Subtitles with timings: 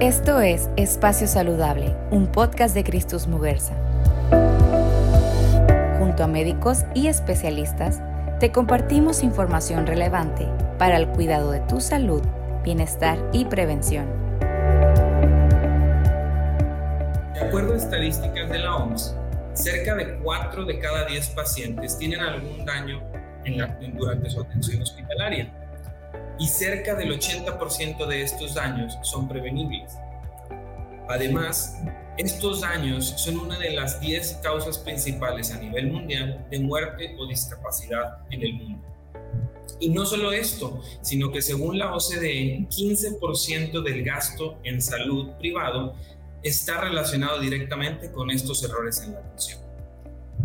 [0.00, 3.74] Esto es Espacio Saludable, un podcast de Cristus Muguerza.
[5.98, 8.00] Junto a médicos y especialistas,
[8.38, 10.46] te compartimos información relevante
[10.78, 12.22] para el cuidado de tu salud,
[12.62, 14.06] bienestar y prevención.
[17.34, 19.16] De acuerdo a estadísticas de la OMS,
[19.54, 23.02] cerca de 4 de cada 10 pacientes tienen algún daño
[23.96, 25.52] durante su atención hospitalaria
[26.38, 29.96] y cerca del 80% de estos daños son prevenibles.
[31.08, 31.78] Además,
[32.18, 37.26] estos daños son una de las 10 causas principales a nivel mundial de muerte o
[37.26, 38.84] discapacidad en el mundo.
[39.80, 45.94] Y no solo esto, sino que según la OCDE, 15% del gasto en salud privado
[46.42, 49.60] está relacionado directamente con estos errores en la atención.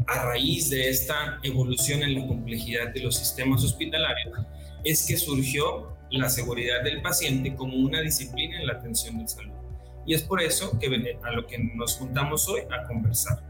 [0.07, 4.40] A raíz de esta evolución en la complejidad de los sistemas hospitalarios,
[4.84, 9.54] es que surgió la seguridad del paciente como una disciplina en la atención de salud.
[10.05, 13.41] Y es por eso que a lo que nos juntamos hoy a conversar.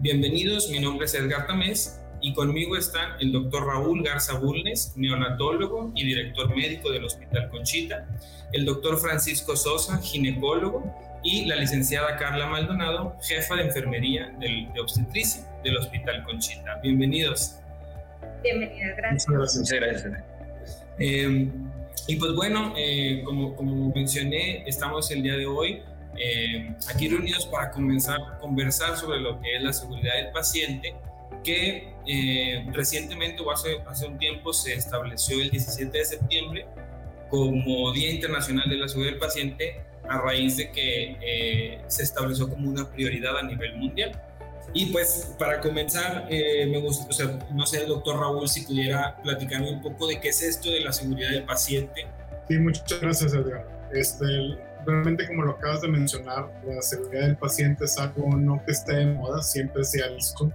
[0.00, 5.92] Bienvenidos, mi nombre es Edgar Tamés y conmigo están el doctor Raúl Garza Bulnes, neonatólogo
[5.94, 8.08] y director médico del Hospital Conchita,
[8.52, 10.82] el doctor Francisco Sosa, ginecólogo,
[11.22, 16.80] y la licenciada Carla Maldonado, jefa de enfermería del, de obstetricia del Hospital Conchita.
[16.82, 17.58] Bienvenidos.
[18.42, 19.28] Bienvenidas, gracias.
[19.28, 20.04] Muchas gracias.
[20.04, 20.31] gracias.
[20.98, 21.48] Eh,
[22.06, 25.82] y pues bueno, eh, como, como, mencioné, estamos el día de hoy
[26.16, 30.94] eh, aquí reunidos para comenzar conversar sobre lo que es la seguridad del paciente,
[31.44, 31.92] que
[32.72, 36.66] recientemente o hace, hace un tiempo se estableció el 17 de septiembre
[37.30, 42.68] como Día Internacional de la Seguridad del Paciente a raíz de que se estableció como
[42.68, 44.12] una prioridad a nivel mundial.
[44.74, 49.16] Y pues para comenzar, eh, me gusta, o sea, no sé, doctor Raúl, si pudiera
[49.22, 52.06] platicarme un poco de qué es esto de la seguridad del paciente.
[52.48, 53.66] Sí, muchas gracias, Edgar.
[53.92, 54.24] Este,
[54.86, 58.96] realmente, como lo acabas de mencionar, la seguridad del paciente es algo no que esté
[58.96, 60.50] de moda, siempre se ha visto.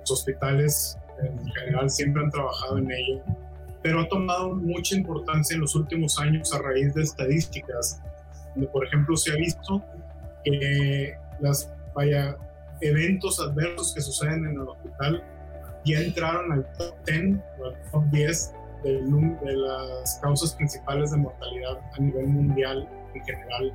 [0.00, 3.22] Los hospitales en general siempre han trabajado en ello,
[3.82, 8.00] pero ha tomado mucha importancia en los últimos años a raíz de estadísticas,
[8.54, 9.82] donde, por ejemplo, se ha visto
[10.44, 12.36] que las, vaya,
[12.80, 15.22] eventos adversos que suceden en el hospital
[15.84, 21.18] ya entraron al top 10 o al top 10 de, de las causas principales de
[21.18, 23.72] mortalidad a nivel mundial en general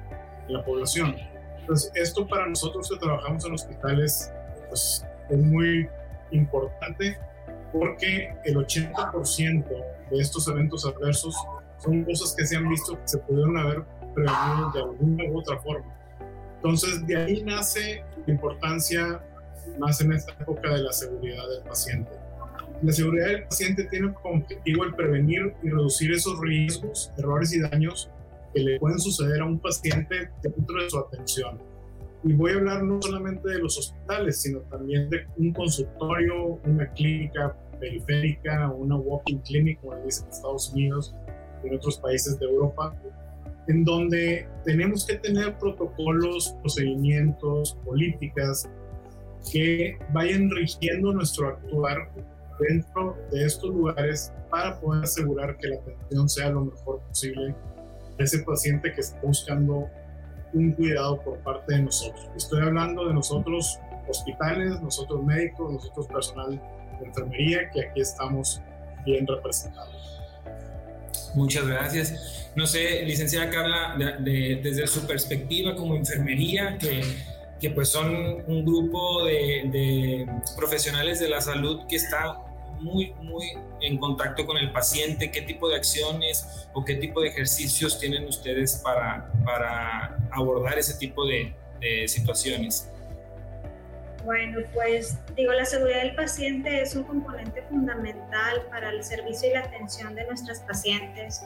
[0.47, 1.15] en la población.
[1.59, 4.31] Entonces, esto para nosotros que trabajamos en hospitales
[4.67, 5.87] pues, es muy
[6.31, 7.17] importante
[7.71, 9.65] porque el 80%
[10.09, 11.35] de estos eventos adversos
[11.77, 13.83] son cosas que se han visto que se pudieron haber
[14.13, 15.98] prevenido de alguna u otra forma.
[16.59, 19.23] Entonces, de ahí nace la importancia
[19.79, 22.11] más en esta época de la seguridad del paciente.
[22.81, 27.61] La seguridad del paciente tiene como objetivo el prevenir y reducir esos riesgos, errores y
[27.61, 28.09] daños
[28.53, 31.59] que le pueden suceder a un paciente dentro de su atención.
[32.25, 36.91] Y voy a hablar no solamente de los hospitales, sino también de un consultorio, una
[36.91, 41.15] clínica periférica, una walking clinic, como dicen en Estados Unidos
[41.63, 42.93] y en otros países de Europa,
[43.69, 48.67] en donde tenemos que tener protocolos, procedimientos, políticas
[49.51, 52.11] que vayan rigiendo nuestro actuar
[52.59, 57.55] dentro de estos lugares para poder asegurar que la atención sea lo mejor posible
[58.17, 59.87] de ese paciente que está buscando
[60.53, 62.27] un cuidado por parte de nosotros.
[62.35, 66.59] Estoy hablando de nosotros hospitales, nosotros médicos, nosotros personal
[66.99, 68.59] de enfermería, que aquí estamos
[69.05, 70.18] bien representados.
[71.33, 72.49] Muchas gracias.
[72.55, 77.01] No sé, licenciada Carla, desde su perspectiva como enfermería, que,
[77.59, 80.27] que pues son un grupo de,
[80.57, 82.37] profesionales de la salud que está
[82.79, 83.45] muy, muy
[83.81, 88.25] en contacto con el paciente, qué tipo de acciones o qué tipo de ejercicios tienen
[88.25, 92.89] ustedes para, para abordar ese tipo de, de situaciones.
[94.29, 99.53] Bueno, pues digo, la seguridad del paciente es un componente fundamental para el servicio y
[99.53, 101.41] la atención de nuestras pacientes.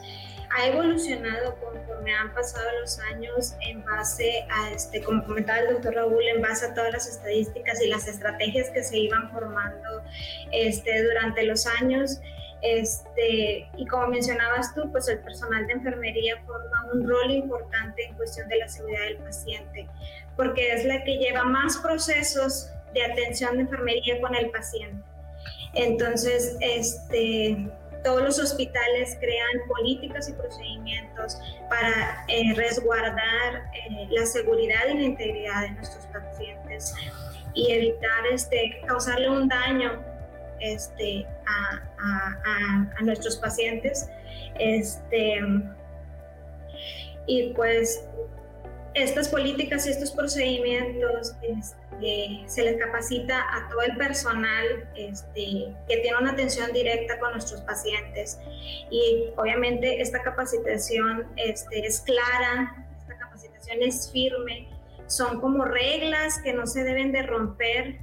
[0.54, 5.94] Ha evolucionado conforme han pasado los años en base a, este, como comentaba el doctor
[5.94, 10.02] Raúl, en base a todas las estadísticas y las estrategias que se iban formando
[10.52, 12.20] este, durante los años.
[12.64, 18.14] Este, y como mencionabas tú, pues el personal de enfermería forma un rol importante en
[18.14, 19.86] cuestión de la seguridad del paciente,
[20.34, 25.04] porque es la que lleva más procesos de atención de enfermería con el paciente.
[25.74, 27.68] Entonces, este,
[28.02, 31.38] todos los hospitales crean políticas y procedimientos
[31.68, 36.94] para eh, resguardar eh, la seguridad y la integridad de nuestros pacientes
[37.52, 40.02] y evitar este, causarle un daño
[40.60, 44.08] este, a, a, a, nuestros pacientes.
[44.58, 45.40] Este,
[47.26, 48.06] y pues
[48.94, 55.96] estas políticas y estos procedimientos este, se les capacita a todo el personal este, que
[55.98, 58.38] tiene una atención directa con nuestros pacientes
[58.90, 64.68] y obviamente esta capacitación este, es clara, esta capacitación es firme,
[65.06, 67.98] son como reglas que no se deben de romper.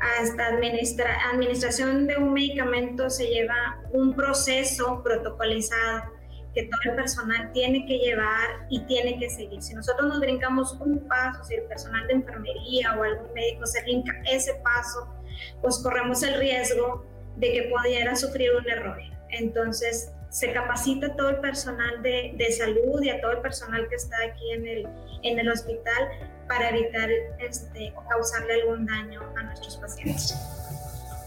[0.00, 6.14] Hasta administra administración de un medicamento se lleva un proceso protocolizado
[6.54, 9.60] que todo el personal tiene que llevar y tiene que seguir.
[9.60, 13.82] Si nosotros nos brincamos un paso, si el personal de enfermería o algún médico se
[13.82, 15.12] brinca ese paso,
[15.60, 17.04] pues corremos el riesgo
[17.36, 18.98] de que pudiera sufrir un error.
[19.30, 23.96] Entonces, se capacita todo el personal de, de, salud y a todo el personal que
[23.96, 24.88] está aquí en el,
[25.22, 26.08] en el hospital
[26.48, 27.08] para evitar
[27.38, 30.34] este, o causarle algún daño a nuestros pacientes.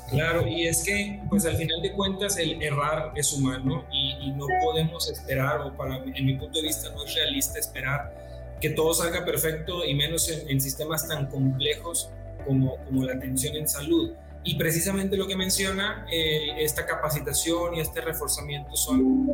[0.10, 4.46] Claro, y es que, pues al final de cuentas, el errar es humano y, no
[4.64, 8.14] podemos esperar, o para en mi punto de vista no es realista esperar
[8.62, 12.12] que todo salga perfecto y menos en, sistemas tan complejos
[12.46, 14.14] como, como la atención en salud.
[14.44, 19.28] Y precisamente lo que menciona, eh, esta capacitación y este reforzamiento son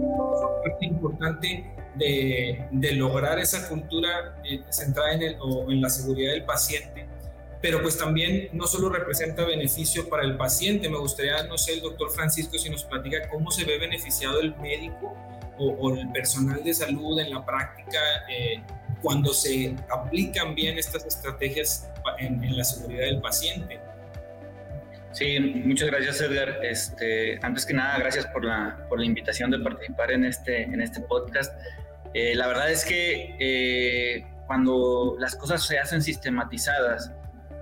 [0.64, 6.46] parte importante de, lograr esa cultura eh, centrada en, el, o en la seguridad del
[6.46, 7.08] paciente
[7.64, 11.82] pero pues también no solo representa beneficio para el paciente, me gustaría, no sé, el
[11.82, 15.16] doctor Francisco, si nos platica cómo se ve beneficiado el médico
[15.58, 18.00] o, el personal de salud en la práctica
[18.30, 18.62] eh,
[19.02, 23.80] cuando se aplican bien estas estrategias en, la seguridad del paciente.
[25.14, 26.60] Sí, muchas gracias Edgar.
[26.64, 30.82] Este, antes que nada, gracias por la, por la invitación de participar en este, en
[30.82, 31.54] este podcast.
[32.14, 37.12] Eh, la verdad es que eh, cuando las cosas se hacen sistematizadas,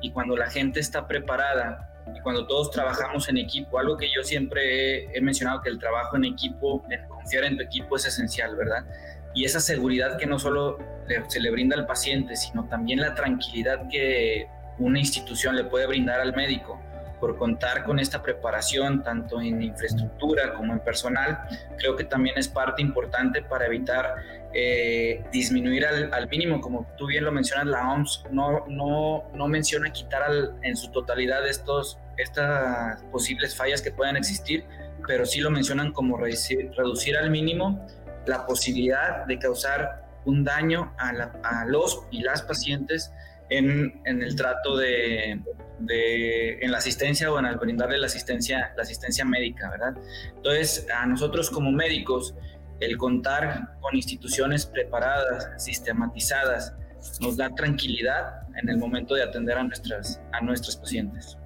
[0.01, 4.23] y cuando la gente está preparada y cuando todos trabajamos en equipo, algo que yo
[4.23, 8.85] siempre he, mencionado, que el trabajo en equipo, confiar en tu equipo es esencial, ¿verdad?
[9.33, 10.79] Y esa seguridad que no solo
[11.27, 14.47] se le brinda al paciente, sino también la tranquilidad que
[14.79, 16.81] una institución le puede brindar al médico
[17.21, 21.39] por contar con esta preparación tanto en infraestructura como en personal,
[21.77, 24.15] creo que también es parte importante para evitar
[24.53, 29.93] eh, disminuir al, mínimo, como tú bien lo mencionas, la OMS no, no, no menciona
[29.93, 30.23] quitar
[30.63, 34.65] en su totalidad estos, estas posibles fallas que puedan existir,
[35.07, 37.85] pero sí lo mencionan como reducir, reducir al mínimo
[38.25, 41.09] la posibilidad de causar un daño a,
[41.43, 43.13] a los y las pacientes
[43.51, 45.39] en, en el trato de,
[45.79, 49.93] de, en la asistencia o en el brindarle la asistencia, la asistencia médica, ¿verdad?
[50.35, 52.33] Entonces, a nosotros como médicos,
[52.79, 56.73] el contar con instituciones preparadas, sistematizadas,
[57.19, 61.37] nos da tranquilidad en el momento de atender a nuestras, a nuestros pacientes.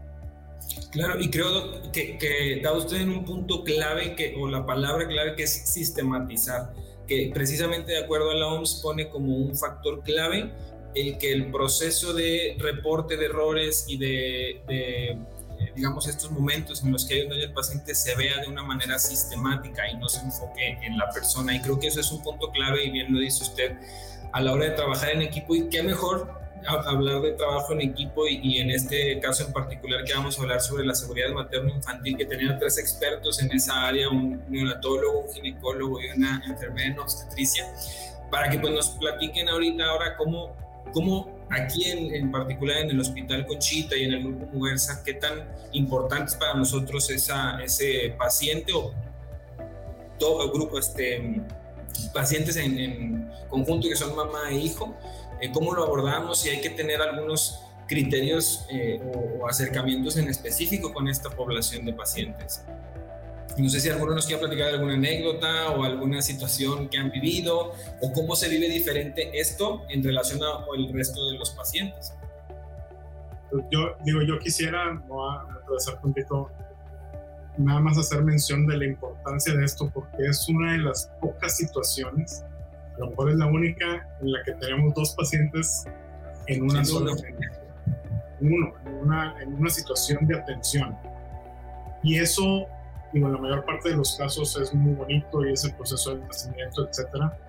[0.92, 5.08] Claro, y creo que, que da usted en un punto clave, que, o la palabra
[5.08, 6.72] clave que es sistematizar,
[7.08, 10.52] que precisamente de acuerdo a la OMS pone como un factor clave
[10.96, 15.18] el que el proceso de reporte de errores y de, eh,
[15.76, 18.64] digamos, estos momentos en los que hay un daño al paciente se vea de una
[18.64, 21.56] manera sistemática y no se enfoque en la persona.
[21.56, 23.74] Y creo que eso es un punto clave y bien lo dice usted
[24.32, 28.28] a la hora de trabajar en equipo y qué mejor hablar de trabajo en equipo
[28.28, 32.26] y, en este caso en particular que vamos a hablar sobre la seguridad materno-infantil, que
[32.26, 37.66] tenían tres expertos en esa área, un neonatólogo, un ginecólogo y una enfermera en obstetricia,
[38.32, 40.56] para que pues nos platiquen ahorita ahora cómo
[40.96, 45.46] cómo aquí en, particular en el Hospital Conchita y en el Grupo Mujerza, qué tan
[45.74, 48.94] importante es para nosotros esa, ese paciente o
[50.18, 51.42] todo grupo, este,
[52.14, 54.96] pacientes en, conjunto que son mamá e hijo,
[55.42, 60.94] eh, cómo lo abordamos y hay que tener algunos criterios eh, o acercamientos en específico
[60.94, 62.64] con esta población de pacientes.
[63.58, 67.72] No sé si alguno nos quiere platicar alguna anécdota o alguna situación que han vivido
[68.02, 72.14] o cómo se vive diferente esto en relación al resto de los pacientes.
[73.50, 76.52] Pues yo digo, yo quisiera, no atravesar poquito,
[77.58, 81.56] nada más hacer mención de la importancia de esto porque es una de las pocas
[81.56, 82.44] situaciones,
[82.96, 85.86] a lo mejor es la única en la que tenemos dos pacientes
[86.48, 87.14] en una sola
[88.42, 90.98] uno, en una, en una situación de atención.
[92.04, 92.68] Y eso
[93.16, 96.26] Digo, la mayor parte de los casos es muy bonito y es el proceso de
[96.26, 97.40] nacimiento, etcétera,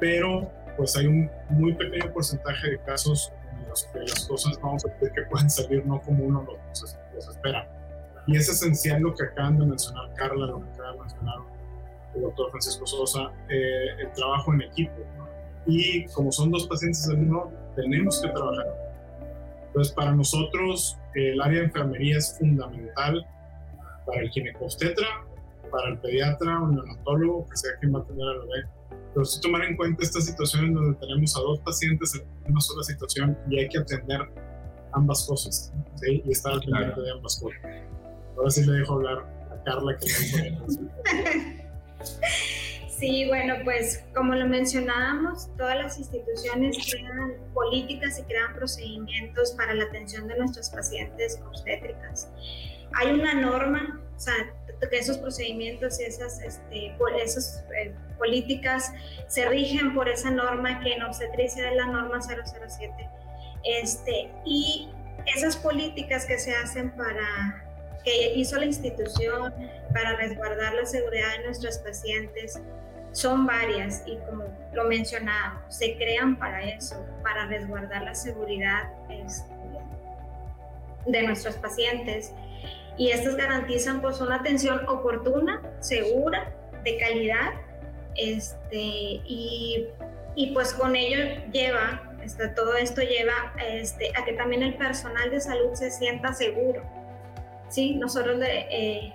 [0.00, 4.84] pero pues hay un muy pequeño porcentaje de casos en los que las cosas vamos
[4.84, 6.98] a decir que pueden salir no como uno los,
[7.30, 7.70] espera.
[8.26, 11.36] Y es esencial lo que acaban de mencionar Carla, lo que acaba de mencionar
[12.16, 15.00] el doctor Francisco Sosa, eh, el trabajo en equipo.
[15.64, 18.66] Y como son dos pacientes en uno, tenemos que trabajar.
[19.68, 23.24] Entonces, para nosotros, el área de enfermería es fundamental
[24.06, 25.06] para el ginecostetra,
[25.70, 28.68] para el pediatra o neonatólogo, que sea quien va a tener al bebé,
[29.12, 32.60] Pero si tomar en cuenta esta situación en donde tenemos a dos pacientes en una
[32.60, 34.20] sola situación y hay que atender
[34.92, 36.22] ambas cosas, ¿sí?
[36.24, 37.60] Y estar al pendiente de ambas cosas.
[38.36, 39.18] Ahora sí le dejo hablar
[39.50, 40.06] a Carla que
[42.98, 49.74] Sí, bueno, pues como lo mencionábamos, todas las instituciones crean políticas y crean procedimientos para
[49.74, 52.30] la atención de nuestros pacientes obstétricas.
[52.96, 54.34] Hay una norma, o sea,
[54.90, 58.92] que esos procedimientos y esas, este, esas eh, políticas
[59.28, 63.08] se rigen por esa norma que en obstetricia es la norma 007.
[63.64, 64.90] Este, y
[65.34, 67.64] esas políticas que se hacen para
[68.04, 69.54] que hizo la institución
[69.94, 72.60] para resguardar la seguridad de nuestros pacientes
[73.12, 79.54] son varias y como lo mencionábamos, se crean para eso, para resguardar la seguridad este,
[81.06, 82.32] de nuestros pacientes.
[82.96, 86.52] Y estas garantizan pues una atención oportuna, segura,
[86.84, 87.52] de calidad,
[88.16, 89.88] este, y,
[90.36, 95.30] y pues con ello lleva, este, todo esto lleva este, a que también el personal
[95.30, 96.82] de salud se sienta seguro.
[97.68, 97.96] ¿sí?
[97.96, 99.12] Nosotros, eh,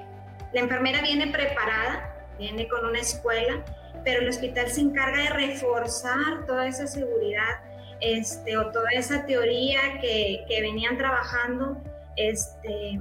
[0.53, 3.63] la enfermera viene preparada, viene con una escuela,
[4.03, 7.61] pero el hospital se encarga de reforzar toda esa seguridad
[8.01, 11.81] este, o toda esa teoría que, que venían trabajando.
[12.15, 12.99] Este,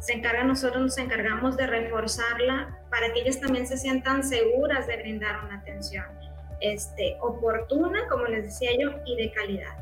[0.00, 4.96] se encarga, nosotros nos encargamos de reforzarla para que ellas también se sientan seguras de
[4.96, 6.04] brindar una atención
[6.60, 9.76] este, oportuna, como les decía yo, y de calidad.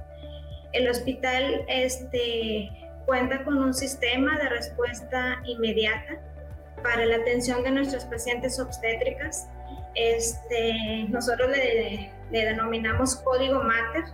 [0.72, 2.70] El hospital este,
[3.06, 6.18] cuenta con un sistema de respuesta inmediata
[6.82, 9.48] para la atención de nuestros pacientes obstétricas.
[9.94, 14.04] Este, nosotros le, denominamos código MATER.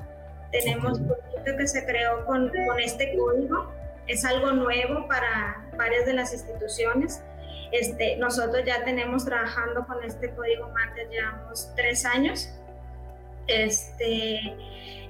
[0.53, 3.73] Tenemos un poquito que se creó con, con este código.
[4.07, 7.23] Es algo nuevo para varias de las instituciones.
[7.73, 12.51] Este, nosotros ya tenemos trabajando con este código MATER, llevamos tres años.
[13.47, 14.55] Este,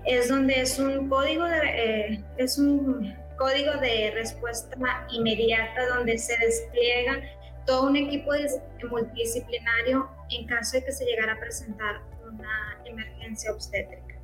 [0.04, 4.76] es donde es un código de, eh, es un código de respuesta
[5.10, 7.20] inmediata donde se despliega
[7.66, 8.30] todo un equipo
[8.88, 14.14] multidisciplinario en caso de que se llegara a presentar una emergencia obstétrica.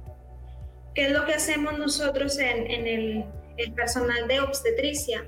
[0.94, 3.24] ¿Qué es lo que hacemos nosotros en, el,
[3.58, 5.24] el, personal de obstetricia?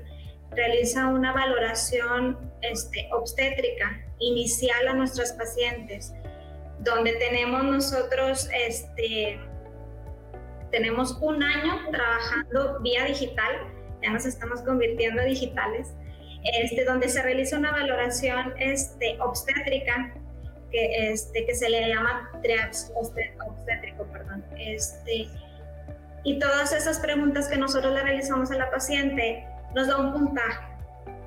[0.51, 6.13] Realiza una valoración este, obstétrica inicial a nuestros pacientes,
[6.79, 9.39] donde tenemos nosotros este,
[10.71, 15.93] tenemos un año trabajando vía digital ya nos estamos convirtiendo en digitales,
[16.43, 20.13] este, donde se realiza una valoración este, obstétrica
[20.71, 24.45] que, este, que se le llama triax obstétrico, perdón.
[26.23, 29.45] Y todas esas preguntas que nosotros le realizamos a la paciente
[29.75, 30.67] nos da un puntaje.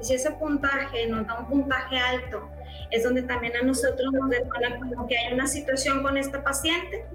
[0.00, 2.49] Y si ese puntaje nos da un puntaje alto,
[2.90, 7.06] es donde también a nosotros nos detona como que hay una situación con esta paciente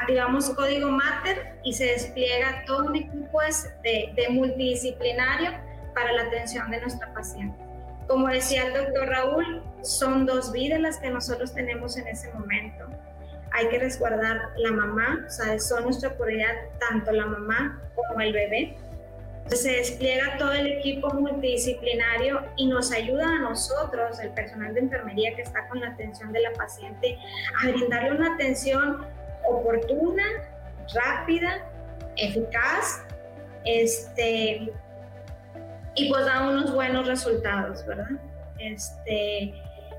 [0.00, 3.40] activamos código Mater y se despliega todo un equipo
[3.82, 5.50] de, de multidisciplinario
[5.94, 7.58] para la atención de nuestra paciente.
[8.08, 12.86] Como decía el doctor Raúl, son dos vidas las que nosotros tenemos en ese momento.
[13.52, 18.32] Hay que resguardar la mamá, o sea, son nuestra prioridad tanto la mamá como el
[18.32, 18.76] bebé.
[19.48, 25.34] Se despliega todo el equipo multidisciplinario y nos ayuda a nosotros, el personal de enfermería
[25.36, 27.18] que está con la atención de la paciente,
[27.62, 29.06] a brindarle una atención
[29.46, 30.24] oportuna,
[30.94, 31.70] rápida,
[32.16, 33.04] eficaz,
[33.64, 34.72] este,
[35.94, 38.10] y pues da unos buenos resultados, ¿verdad?
[38.58, 39.54] Este,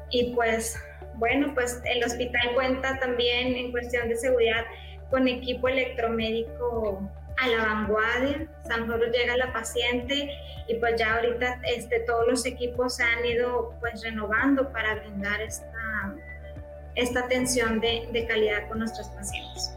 [0.09, 0.77] y pues,
[1.15, 4.65] bueno, pues el hospital cuenta también en cuestión de seguridad
[5.09, 8.47] con equipo electromédico a la vanguardia.
[8.67, 10.29] San Jorge llega la paciente
[10.67, 15.41] y pues ya ahorita este, todos los equipos se han ido pues renovando para brindar
[15.41, 15.71] esta
[16.95, 19.75] esta atención de, de calidad con nuestros pacientes.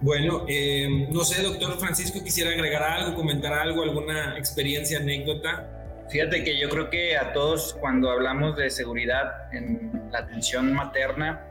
[0.00, 5.68] Bueno, eh, no sé, doctor Francisco, quisiera agregar algo, comentar algo, alguna experiencia, anécdota.
[6.10, 11.46] Fíjate que yo creo que a todos cuando hablamos de seguridad en la atención materna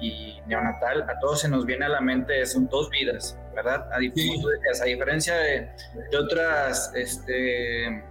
[0.00, 3.88] y, neonatal, a todos se nos viene a la mente son dos vidas, ¿verdad?
[3.92, 5.68] A, a diferencia de,
[6.10, 8.04] de otras este,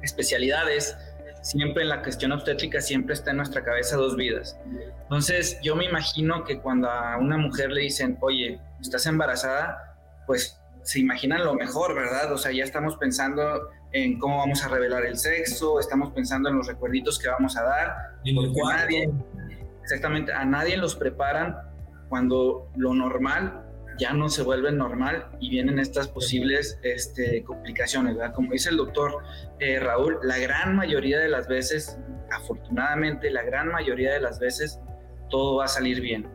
[0.00, 0.96] especialidades,
[1.42, 4.58] siempre en la cuestión obstétrica siempre está en nuestra cabeza dos vidas.
[5.02, 9.96] Entonces, yo me imagino que cuando a una mujer le dicen, oye, estás embarazada,
[10.26, 12.32] pues se imaginan lo mejor, ¿verdad?
[12.32, 13.42] O sea, ya estamos pensando
[13.92, 17.64] en cómo vamos a revelar el sexo, estamos pensando en los recuerditos que vamos a
[17.64, 17.94] dar.
[18.22, 19.10] Y nadie,
[19.82, 21.56] exactamente, a nadie los preparan
[22.08, 23.66] cuando lo normal
[24.00, 28.34] ya no se vuelve normal y vienen estas posibles este, complicaciones, ¿verdad?
[28.34, 29.22] Como dice el doctor
[29.58, 31.98] eh, Raúl, la gran mayoría de las veces,
[32.32, 34.80] afortunadamente, la gran mayoría de las veces,
[35.28, 36.26] todo va a salir bien.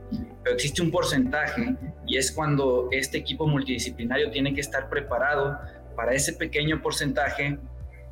[0.43, 5.57] Pero existe un porcentaje y es cuando este equipo multidisciplinario tiene que estar preparado
[5.95, 7.57] para ese pequeño porcentaje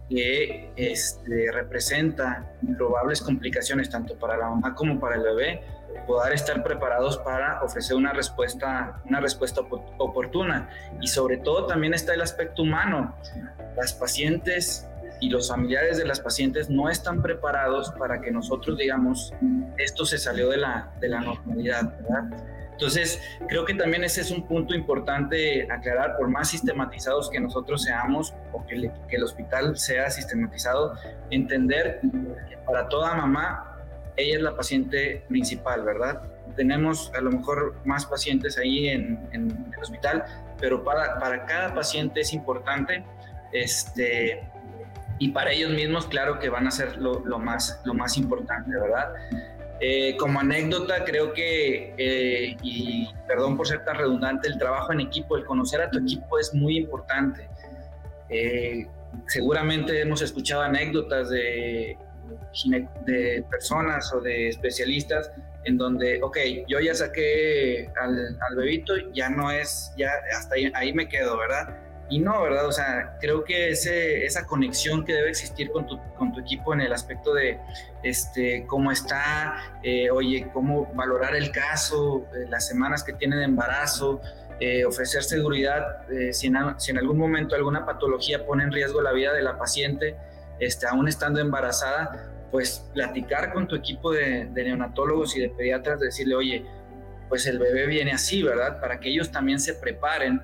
[0.10, 5.62] que este, representa probables complicaciones tanto para la mamá como para el bebé,
[6.08, 9.62] poder estar preparados para ofrecer una respuesta, una respuesta
[9.98, 10.70] oportuna.
[11.02, 13.16] Y sobre todo también está el aspecto humano.
[13.76, 14.88] Las pacientes
[15.20, 19.34] y los familiares de las pacientes no están preparados para que nosotros digamos,
[19.78, 22.38] esto se salió de la, de la normalidad, ¿verdad?
[22.74, 27.84] Entonces, creo que también ese es un punto importante aclarar, por más sistematizados que nosotros
[27.84, 30.96] seamos o que, que el hospital sea sistematizado,
[31.30, 32.02] entender
[32.50, 33.73] que para toda mamá,
[34.16, 36.22] ella es la paciente principal, ¿verdad?
[36.56, 40.24] Tenemos a lo mejor más pacientes ahí en, en el hospital,
[40.60, 43.04] pero para, para cada paciente es importante
[43.54, 44.42] este,
[45.20, 48.72] y para ellos mismos, claro que van a ser lo, lo más, lo más importante,
[48.72, 49.14] ¿verdad?
[49.80, 55.02] Eh, como anécdota, creo que, eh, y perdón por ser tan redundante, el trabajo en
[55.02, 57.48] equipo, el conocer a tu equipo es muy importante.
[58.30, 58.88] Eh,
[59.28, 61.98] seguramente hemos escuchado anécdotas de,
[63.06, 65.32] de personas o de especialistas
[65.66, 66.38] en donde, ok,
[66.68, 71.38] yo ya saqué al, al bebito, ya no es, ya hasta ahí, ahí me quedo,
[71.38, 71.78] ¿verdad?
[72.10, 72.68] Y no, ¿verdad?
[72.68, 76.74] O sea, creo que ese, esa conexión que debe existir con tu, con tu equipo
[76.74, 77.60] en el aspecto de
[78.04, 83.46] este, cómo está, eh, oye, cómo valorar el caso, eh, las semanas que tiene de
[83.46, 84.22] embarazo,
[84.60, 89.12] eh, ofrecer seguridad, si en, si, en, algún momento alguna patología pone en riesgo la
[89.12, 90.16] vida de la paciente,
[90.60, 96.36] este, aún estando embarazada, pues platicar con tu equipo de, neonatólogos y de pediatras, decirle,
[96.36, 96.66] oye,
[97.28, 98.80] pues el bebé viene así, ¿verdad?
[98.80, 100.42] Para que ellos también se preparen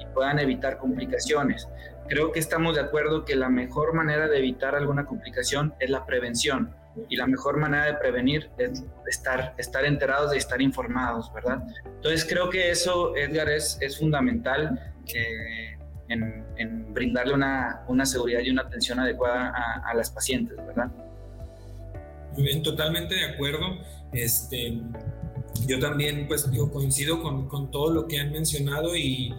[0.00, 1.68] y puedan evitar complicaciones.
[2.08, 6.04] Creo que estamos de acuerdo que la mejor manera de evitar alguna complicación es la
[6.04, 6.74] prevención
[7.08, 11.62] y la mejor manera de prevenir es estar, estar enterados de estar informados, ¿verdad?
[11.84, 14.78] Entonces creo que eso, Edgar, es, es fundamental
[15.14, 15.73] eh,
[16.08, 19.52] en, brindarle una, una, seguridad y una atención adecuada
[19.84, 20.90] a, las pacientes, ¿verdad?
[22.32, 23.78] Muy bien, totalmente de acuerdo.
[24.12, 24.80] Este,
[25.66, 29.34] yo también, pues, digo, coincido con, con todo lo que han mencionado y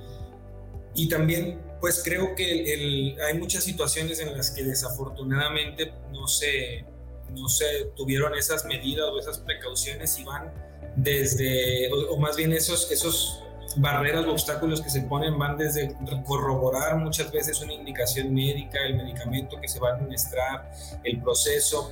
[0.95, 6.85] y también, pues creo que hay muchas situaciones en las que desafortunadamente no se,
[7.31, 7.65] no se
[7.97, 10.53] tuvieron esas medidas o esas precauciones y van
[10.95, 13.43] desde, o, más bien esos, esos
[13.77, 18.95] barreras o obstáculos que se ponen van desde corroborar muchas veces una indicación médica, el
[18.95, 20.71] medicamento que se va a administrar,
[21.03, 21.91] el proceso.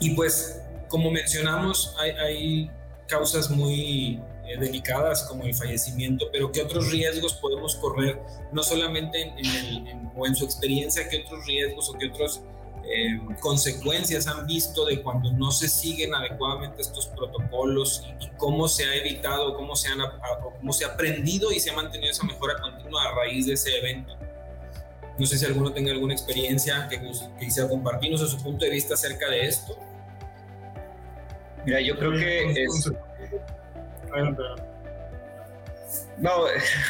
[0.00, 2.70] Y pues, como mencionamos, hay, hay
[3.06, 8.20] causas muy eh, delicadas como el fallecimiento, pero ¿qué otros riesgos podemos correr?
[8.52, 12.42] No solamente en, el, o en su experiencia, ¿qué otros riesgos o qué otras
[12.88, 18.84] eh, consecuencias han visto de cuando no se siguen adecuadamente estos protocolos y, cómo se
[18.84, 19.98] ha evitado, cómo se, han,
[20.58, 23.76] cómo se ha aprendido y se ha mantenido esa mejora continua a raíz de ese
[23.78, 24.16] evento?
[25.18, 28.70] No sé si alguno tenga alguna experiencia que, que quisiera compartirnos a su punto de
[28.70, 29.76] vista acerca de esto.
[31.64, 32.92] Mira, yo creo que es,
[36.18, 36.44] no,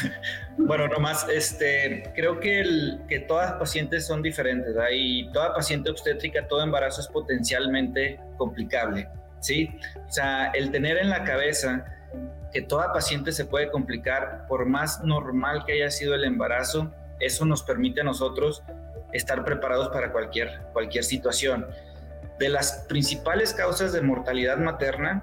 [0.57, 4.89] bueno, nomás, este, creo que, que todas pacientes son diferentes, ¿verdad?
[5.33, 9.77] toda paciente obstétrica, todo embarazo es potencialmente complicable, ¿sí?
[10.07, 11.85] O sea, el tener en la cabeza
[12.51, 17.45] que toda paciente se puede complicar, por más normal que haya sido el embarazo, eso
[17.45, 18.63] nos permite a nosotros
[19.13, 21.65] estar preparados para cualquier, cualquier situación.
[22.39, 25.21] De las principales causas de mortalidad materna,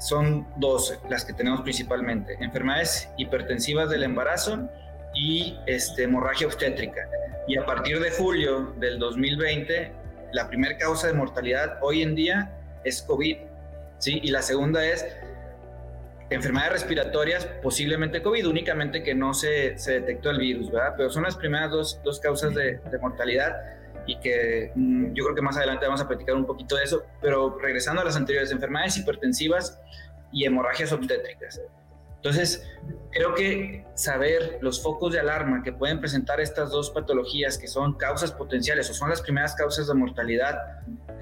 [0.00, 4.68] son dos las que tenemos principalmente, enfermedades hipertensivas del embarazo
[5.14, 7.08] y este, hemorragia obstétrica.
[7.46, 9.92] Y a partir de julio del 2020,
[10.32, 12.50] la primera causa de mortalidad hoy en día
[12.84, 13.36] es COVID,
[13.98, 14.20] ¿sí?
[14.22, 15.06] Y la segunda es
[16.30, 20.94] enfermedades respiratorias, posiblemente COVID, únicamente que no se, se detectó el virus, ¿verdad?
[20.96, 23.79] Pero son las primeras dos, dos causas de, de mortalidad
[24.10, 27.04] y que mm, yo creo que más adelante vamos a platicar un poquito de eso,
[27.22, 29.80] pero regresando a las anteriores, enfermedades hipertensivas
[30.32, 31.60] y hemorragias obstétricas.
[32.16, 32.68] Entonces,
[33.12, 37.94] creo que saber los focos de alarma que pueden presentar estas dos patologías, que son
[37.94, 40.56] causas potenciales o son las primeras causas de mortalidad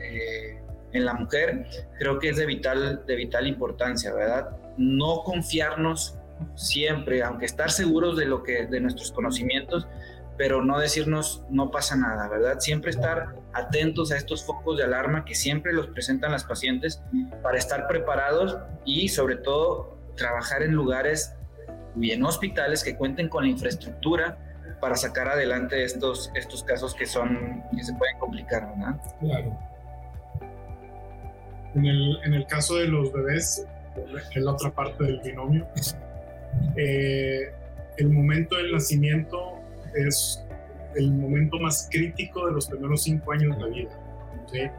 [0.01, 0.61] eh,
[0.93, 1.67] en la mujer,
[1.99, 4.57] creo que es de vital, de vital importancia, ¿verdad?
[4.79, 6.17] No confiarnos
[6.55, 9.87] siempre, aunque estar seguros de, lo que, de nuestros conocimientos,
[10.39, 12.61] pero no decirnos no pasa nada, ¿verdad?
[12.61, 17.03] Siempre estar atentos a estos focos de alarma que siempre los presentan las pacientes
[17.43, 21.35] para estar preparados y sobre todo trabajar en lugares
[22.01, 24.39] y en hospitales que cuenten con la infraestructura
[24.81, 29.01] para sacar adelante estos, estos casos que son que se pueden complicar, ¿verdad?
[29.21, 29.59] Claro.
[31.75, 33.67] En el, en el caso de los bebés,
[34.33, 35.67] que es la otra parte del binomio,
[36.77, 37.53] eh,
[37.97, 39.58] el momento del nacimiento
[40.07, 40.45] es
[40.95, 43.91] el momento más crítico de los primeros cinco años de la vida.
[44.51, 44.71] ¿sí?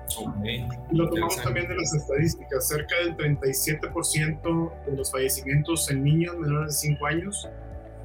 [0.91, 2.67] Y lo tomamos también de las estadísticas.
[2.67, 7.49] Cerca del 37% de los fallecimientos en niños menores de 5 años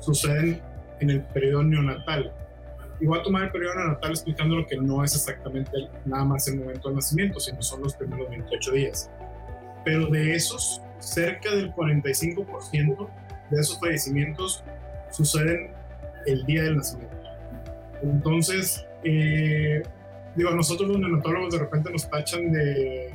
[0.00, 0.60] suceden
[1.00, 2.32] en el periodo neonatal.
[3.00, 5.72] Y voy a tomar el periodo neonatal explicando lo que no es exactamente
[6.04, 9.10] nada más el momento del nacimiento, sino son los primeros 28 días.
[9.84, 13.08] Pero de esos, cerca del 45%
[13.50, 14.64] de esos fallecimientos
[15.10, 15.73] suceden
[16.26, 17.16] el día del nacimiento.
[18.02, 19.82] Entonces, eh,
[20.34, 23.14] digo, nosotros los neonatólogos de repente nos tachan de,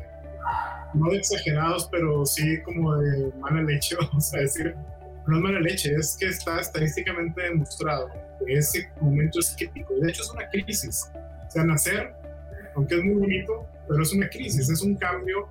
[0.93, 4.75] no de exagerados, pero sí como de mala leche, vamos a decir.
[5.27, 8.09] No es mala leche, es que está estadísticamente demostrado
[8.45, 9.93] que ese momento es crítico.
[10.01, 11.11] De hecho, es una crisis.
[11.47, 12.13] O sea, nacer,
[12.75, 15.47] aunque es muy bonito, pero es una crisis, es un cambio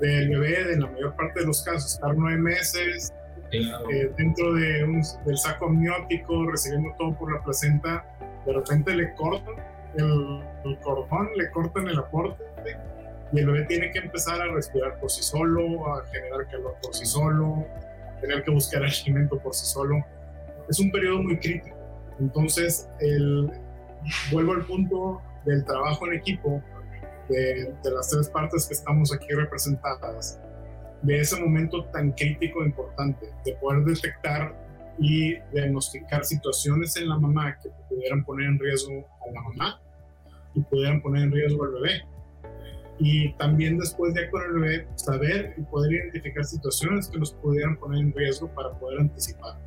[0.00, 3.12] del bebé, en la mayor parte de los casos, estar nueve meses
[3.52, 8.04] eh, dentro de un, del saco amniótico, recibiendo todo por la placenta,
[8.44, 9.54] de repente le cortan
[9.96, 12.44] el, el cordón, le cortan el aporte
[13.32, 16.94] y el bebé tiene que empezar a respirar por sí solo, a generar calor por
[16.94, 17.66] sí solo,
[18.20, 20.04] tener que buscar alimento por sí solo.
[20.68, 21.76] Es un periodo muy crítico.
[22.20, 23.50] Entonces, el,
[24.30, 26.62] vuelvo al punto del trabajo en equipo,
[27.28, 30.40] de, de, las tres partes que estamos aquí representadas,
[31.06, 34.54] de ese momento tan crítico e importante, de poder detectar
[34.98, 39.80] y diagnosticar situaciones en la mamá que pudieran poner en riesgo a la mamá
[40.54, 42.02] y pudieran poner en riesgo al bebé.
[42.98, 47.76] Y también después de con el bebé, saber y poder identificar situaciones que los pudieran
[47.76, 49.58] poner en riesgo para poder anticipar.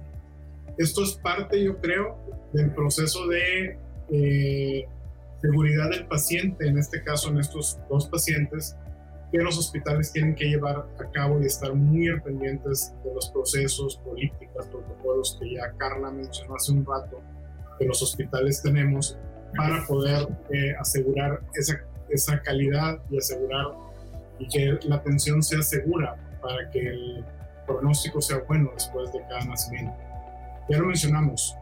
[0.78, 2.18] Esto es parte, yo creo,
[2.54, 3.78] del proceso de
[4.12, 4.88] eh,
[5.42, 8.76] seguridad del paciente, en este caso en estos dos pacientes,
[9.32, 13.98] que los hospitales tienen que llevar a cabo y estar muy pendientes de los procesos,
[13.98, 17.22] políticas, protocolos que ya Carla mencionó hace un rato
[17.78, 19.18] que los hospitales tenemos
[19.56, 23.68] para poder eh, asegurar esa, esa calidad y asegurar
[24.40, 27.26] y que la atención sea segura para que el
[27.66, 29.96] pronóstico sea bueno después de cada nacimiento.
[30.70, 31.56] Ya lo mencionamos,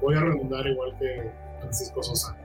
[0.00, 2.36] voy a redundar igual que Francisco Sosa.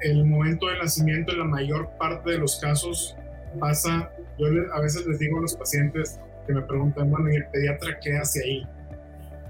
[0.00, 3.16] El momento del nacimiento en la mayor parte de los casos
[3.58, 7.46] pasa, yo a veces les digo a los pacientes que me preguntan, bueno, ¿y el
[7.46, 8.66] pediatra qué hace ahí?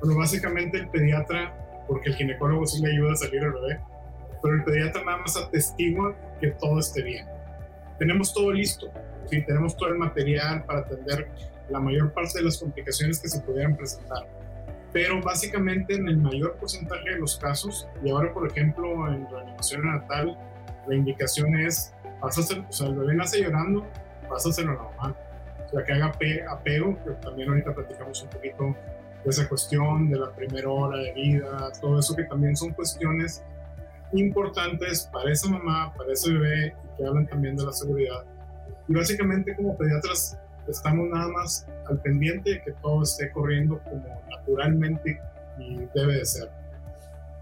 [0.01, 1.55] Bueno, básicamente el pediatra,
[1.87, 3.81] porque el ginecólogo sí le ayuda a salir al bebé,
[4.43, 7.27] pero el pediatra nada más atestigua que todo esté bien.
[7.99, 8.91] Tenemos todo listo,
[9.27, 9.43] ¿sí?
[9.43, 11.29] tenemos todo el material para atender
[11.69, 14.27] la mayor parte de las complicaciones que se pudieran presentar.
[14.93, 19.87] Pero básicamente en el mayor porcentaje de los casos, y ahora por ejemplo en reanimación
[19.87, 20.39] natal,
[20.87, 23.87] la indicación es pásaselo, o sea, el bebé nace llorando,
[24.29, 25.17] pásaselo a la mamá.
[25.67, 26.13] O sea, que haga
[26.51, 28.77] apego, que también ahorita platicamos un poquito
[29.25, 33.43] de esa cuestión, de la primera hora de vida, todo eso que también son cuestiones
[34.13, 38.25] importantes para esa mamá, para ese bebé, y que hablan también de la seguridad.
[38.89, 44.05] Y básicamente como pediatras estamos nada más al pendiente de que todo esté corriendo como
[44.31, 45.21] naturalmente
[45.59, 46.51] y debe de ser.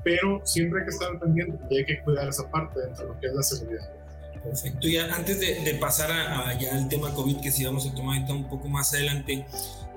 [0.04, 3.14] Pero siempre hay que estar al pendiente y hay que cuidar esa parte dentro de
[3.14, 3.95] lo que es la seguridad.
[4.42, 4.88] Perfecto.
[4.88, 8.48] Ya antes de, pasar a, ya al tema COVID, que si vamos a tomar un
[8.48, 9.46] poco más adelante,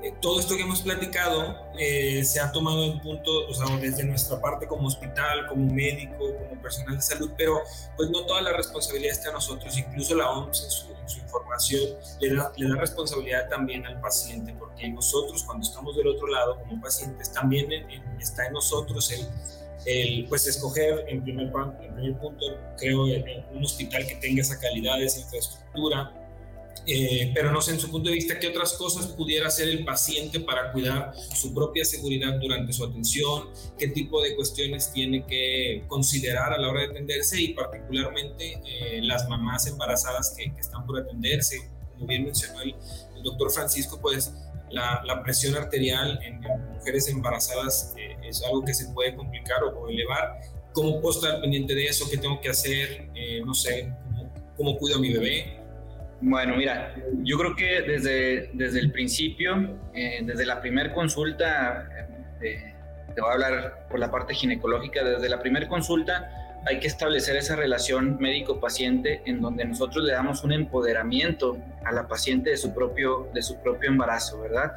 [0.01, 4.05] eh, todo esto que hemos platicado eh, se ha tomado en punto, o sea, desde
[4.05, 7.61] nuestra parte como hospital, como médico, como personal de salud, pero
[7.97, 11.81] pues no toda la responsabilidad está a nosotros, incluso la OMS en su, información
[12.21, 16.59] le da, le da responsabilidad también al paciente, porque nosotros cuando estamos del otro lado
[16.59, 17.69] como pacientes también
[18.19, 19.27] está en nosotros el
[19.85, 22.45] el pues escoger en primer, punto,
[22.77, 23.03] creo,
[23.53, 26.13] un hospital que tenga esa calidad, esa infraestructura,
[26.85, 29.85] eh, pero no sé, en su punto de vista, qué otras cosas pudiera hacer el
[29.85, 35.83] paciente para cuidar su propia seguridad durante su atención, qué tipo de cuestiones tiene que
[35.87, 40.99] considerar a la hora de atenderse y particularmente eh, las mamás embarazadas que, están por
[40.99, 42.75] atenderse, como bien mencionó el,
[43.21, 44.33] doctor Francisco, pues
[44.71, 46.39] la, la presión arterial en,
[46.73, 50.39] mujeres embarazadas eh, es algo que se puede complicar o, elevar.
[50.73, 52.05] ¿Cómo puedo estar pendiente de eso?
[52.09, 53.09] ¿Qué tengo que hacer?
[53.15, 55.59] Eh, no sé, ¿cómo, ¿cómo, cuido a mi bebé?
[56.21, 61.89] Bueno, mira, yo creo que desde, desde el principio, eh, desde la primera consulta,
[62.39, 67.35] te voy a hablar por la parte ginecológica, desde la primera consulta, hay que establecer
[67.37, 72.73] esa relación médico-paciente en donde nosotros le damos un empoderamiento a la paciente de su
[72.73, 74.73] propio, de su propio embarazo, ¿verdad?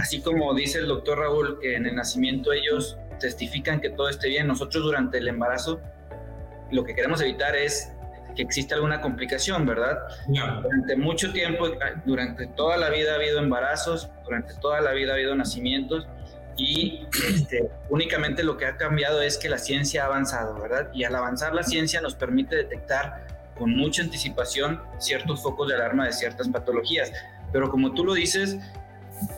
[0.00, 4.28] Así como dice el doctor Raúl que en el nacimiento ellos testifican que todo esté
[4.28, 5.80] bien, nosotros durante el embarazo
[6.70, 7.90] lo que queremos evitar es
[8.34, 9.98] que existe alguna complicación, ¿verdad?
[10.26, 11.68] Durante mucho tiempo,
[12.04, 16.06] durante toda la vida ha habido embarazos, durante toda la vida ha habido nacimientos
[16.56, 20.90] y este, únicamente lo que ha cambiado es que la ciencia ha avanzado, ¿verdad?
[20.92, 23.26] Y al avanzar la ciencia nos permite detectar
[23.58, 27.12] con mucha anticipación ciertos focos de alarma de ciertas patologías.
[27.52, 28.58] Pero como tú lo dices,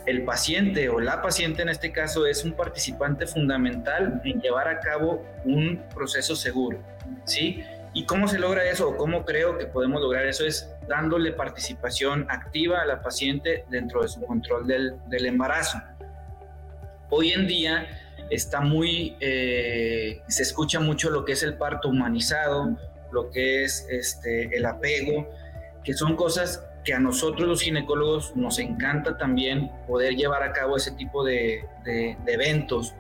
[0.07, 4.81] el paciente o la paciente en este caso es un participante fundamental en llevar a
[4.81, 6.79] cabo un proceso seguro,
[7.25, 7.63] ¿sí?
[7.93, 10.45] ¿Y cómo se logra eso o cómo creo que podemos lograr eso?
[10.45, 15.79] Es dándole participación activa a la paciente dentro de su control del, del embarazo.
[17.11, 17.87] Hoy en día
[18.31, 22.77] está muy, eh, se escucha mucho lo que es el parto humanizado,
[23.13, 25.29] lo que es este, el apego,
[25.85, 30.77] que son cosas que a nosotros los ginecólogos nos encanta también poder llevar a cabo
[30.77, 31.65] ese tipo de,
[32.27, 32.95] eventos,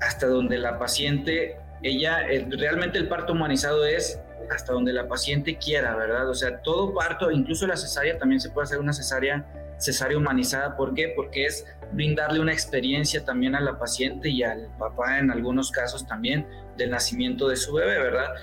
[0.00, 4.20] hasta donde la paciente, ella, realmente el parto humanizado es
[4.50, 6.28] hasta donde la paciente quiera, ¿verdad?
[6.28, 9.46] O sea, todo parto, incluso la cesárea, también se puede hacer una cesárea,
[9.78, 10.76] cesárea humanizada.
[10.76, 11.12] ¿Por qué?
[11.14, 16.06] Porque es brindarle una experiencia también a la paciente y al papá en algunos casos
[16.06, 18.34] también del nacimiento de su bebé, ¿verdad?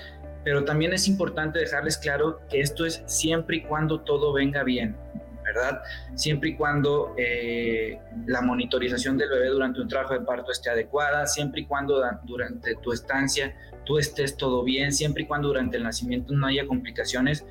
[0.44, 4.96] pero también es importante dejarles claro que esto es siempre y cuando todo venga bien,
[5.44, 5.82] ¿verdad?
[6.14, 11.26] Siempre y cuando eh, la monitorización del bebé durante un trabajo de parto esté adecuada,
[11.26, 15.84] siempre y cuando durante tu estancia tú estés todo bien, siempre y cuando durante el
[15.84, 17.44] nacimiento no haya complicaciones,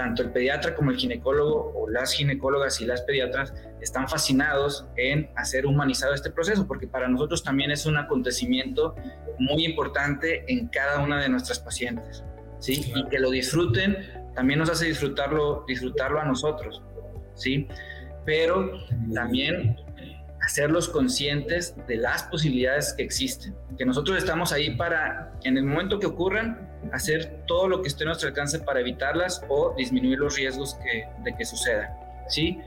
[0.00, 5.28] tanto el pediatra como el ginecólogo o las ginecólogas y las pediatras están fascinados en
[5.36, 8.94] hacer humanizado este proceso, porque para nosotros también es un acontecimiento
[9.38, 12.24] muy importante en cada una de nuestras pacientes,
[12.60, 12.90] ¿sí?
[12.94, 13.94] Y que lo disfruten
[14.34, 16.82] también nos hace disfrutarlo, disfrutarlo a nosotros,
[17.34, 17.68] ¿sí?
[18.24, 18.72] Pero
[19.12, 19.76] también
[20.42, 25.98] hacerlos conscientes de las posibilidades que existen, que nosotros estamos ahí para, en el momento
[25.98, 30.36] que ocurran, hacer todo lo que esté a nuestro alcance para evitarlas o disminuir los
[30.36, 31.90] riesgos que, de que sucedan,
[32.28, 32.60] ¿sí?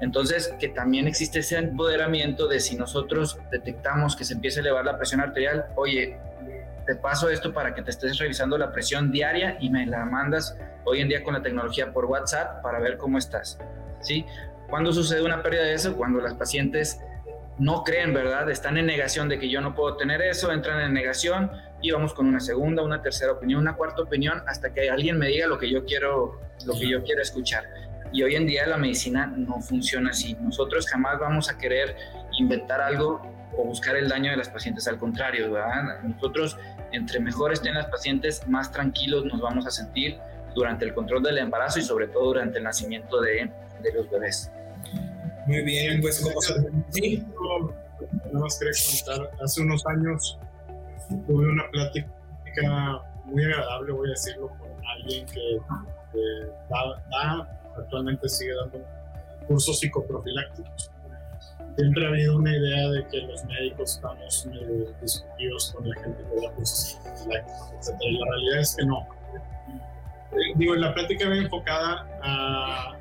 [0.00, 4.84] Entonces, que también existe ese empoderamiento de si nosotros detectamos que se empieza a elevar
[4.84, 6.18] la presión arterial, oye,
[6.86, 10.58] te paso esto para que te estés revisando la presión diaria y me la mandas
[10.84, 13.58] hoy en día con la tecnología por WhatsApp para ver cómo estás,
[14.00, 14.26] ¿sí?
[14.72, 15.94] ¿Cuándo sucede una pérdida de eso?
[15.94, 16.98] Cuando las pacientes
[17.58, 18.48] no creen, ¿verdad?
[18.48, 21.50] Están en negación de que yo no puedo tener eso, entran en negación
[21.82, 25.26] y vamos con una segunda, una tercera opinión, una cuarta opinión hasta que alguien me
[25.26, 27.64] diga lo que yo quiero, lo que yo quiero escuchar.
[28.14, 30.38] Y hoy en día la medicina no funciona así.
[30.40, 31.94] Nosotros jamás vamos a querer
[32.38, 33.20] inventar algo
[33.54, 36.00] o buscar el daño de las pacientes, al contrario, ¿verdad?
[36.02, 36.56] Nosotros,
[36.92, 40.18] entre mejor estén las pacientes, más tranquilos nos vamos a sentir
[40.54, 44.50] durante el control del embarazo y sobre todo durante el nacimiento de, de los bebés.
[45.46, 46.40] Muy bien, pues como.
[46.90, 47.24] Sí.
[48.24, 50.38] Nada más quería comentar, hace unos años
[51.26, 52.08] tuve una plática
[53.24, 55.58] muy agradable, voy a decirlo, con alguien que
[56.68, 58.84] da, actualmente sigue dando
[59.46, 60.90] cursos psicoprofilácticos.
[61.76, 64.48] Siempre ha habido una idea de que los médicos estamos
[65.00, 67.98] discutidos con la gente que da cursos psicoprofilácticos, etc.
[68.00, 69.06] La realidad es que no.
[70.32, 72.98] Eh, digo, la plática va enfocada a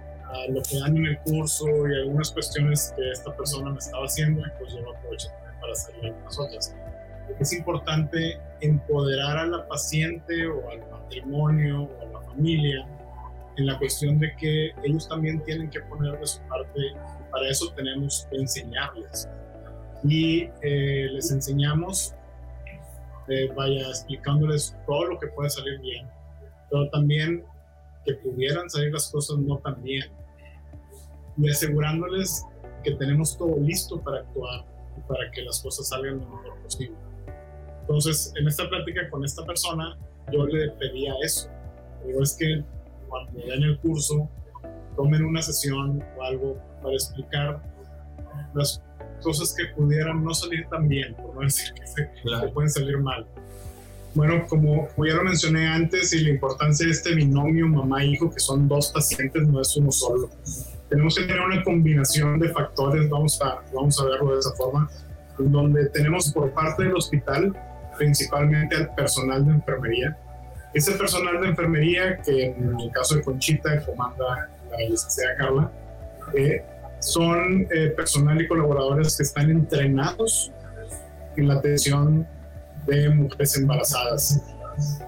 [0.49, 4.41] lo que dan en el curso y algunas cuestiones que esta persona me estaba haciendo,
[4.59, 6.75] pues yo aprovecho también para hacerle algunas otras.
[7.39, 12.87] Es importante empoderar a la paciente o al matrimonio o a la familia
[13.57, 16.79] en la cuestión de que ellos también tienen que poner de su parte
[17.31, 19.27] para eso tenemos que enseñarles.
[20.03, 22.13] Y eh, les enseñamos,
[23.27, 26.07] eh, vaya explicándoles todo lo que puede salir bien,
[26.69, 27.43] pero también
[28.05, 30.05] que pudieran salir las cosas no tan bien
[31.41, 32.45] y asegurándoles
[32.83, 34.65] que tenemos todo listo para actuar
[34.97, 36.95] y para que las cosas salgan lo mejor posible.
[37.81, 39.97] Entonces, en esta plática con esta persona,
[40.31, 41.49] yo le pedía eso.
[42.05, 42.63] Digo, es que
[43.09, 44.29] cuando den el curso,
[44.95, 47.61] tomen una sesión o algo para explicar
[48.53, 48.81] las
[49.21, 52.09] cosas que pudieran no salir tan bien, por no decir que, se,
[52.53, 53.25] pueden salir mal.
[54.13, 58.39] Bueno, como, como, ya lo mencioné antes, y la importancia de este binomio mamá-hijo, que
[58.39, 60.29] son dos pacientes, no es uno solo
[60.91, 64.89] tenemos que tener una combinación de factores, vamos a, vamos a verlo de esa forma,
[65.39, 67.55] donde tenemos por parte del hospital
[67.97, 70.17] principalmente al personal de enfermería.
[70.73, 75.71] Ese personal de enfermería, que en el caso de Conchita comanda la licenciada Carla,
[76.35, 76.61] eh,
[76.99, 80.51] son eh, personal y colaboradores que están entrenados
[81.37, 82.27] en la atención
[82.85, 84.41] de mujeres embarazadas,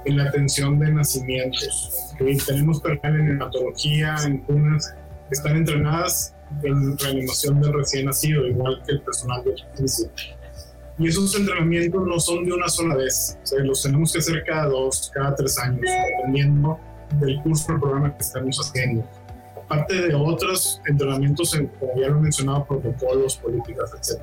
[0.06, 2.14] en la atención de nacimientos.
[2.48, 4.96] Tenemos personal en hematología, en cunas,
[5.34, 10.10] están entrenadas en reanimación del recién nacido, igual que el personal de justicia.
[11.00, 14.44] Y esos entrenamientos no son de una sola vez, o sea, los tenemos que hacer
[14.46, 16.80] cada dos, cada tres años, dependiendo
[17.20, 19.04] del curso del programa que estamos haciendo.
[19.66, 24.22] Aparte de otros entrenamientos, en, como ya lo he mencionado, protocolos, políticas, etc.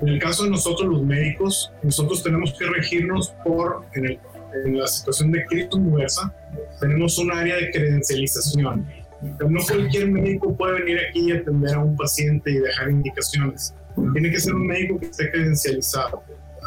[0.00, 4.18] En el caso de nosotros los médicos, nosotros tenemos que regirnos por, en,
[4.64, 6.32] en la situación de crisis inversa,
[6.78, 8.86] tenemos un área de credencialización.
[9.22, 13.74] No cualquier médico puede venir aquí y atender a un paciente y dejar indicaciones.
[14.12, 16.22] Tiene que ser un médico que esté credencializado.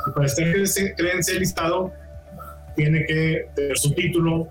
[0.08, 0.46] Y para estar
[0.96, 1.92] credencializado,
[2.76, 4.50] tiene que tener su título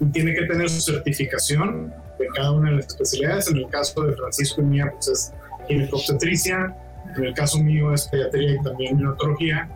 [0.00, 3.48] y tiene que tener su certificación de cada una de las especialidades.
[3.48, 5.32] En el caso de Francisco y mía, pues es
[5.68, 6.76] ginecobstetricia.
[7.16, 9.68] En el caso mío es pediatría y también neonatología.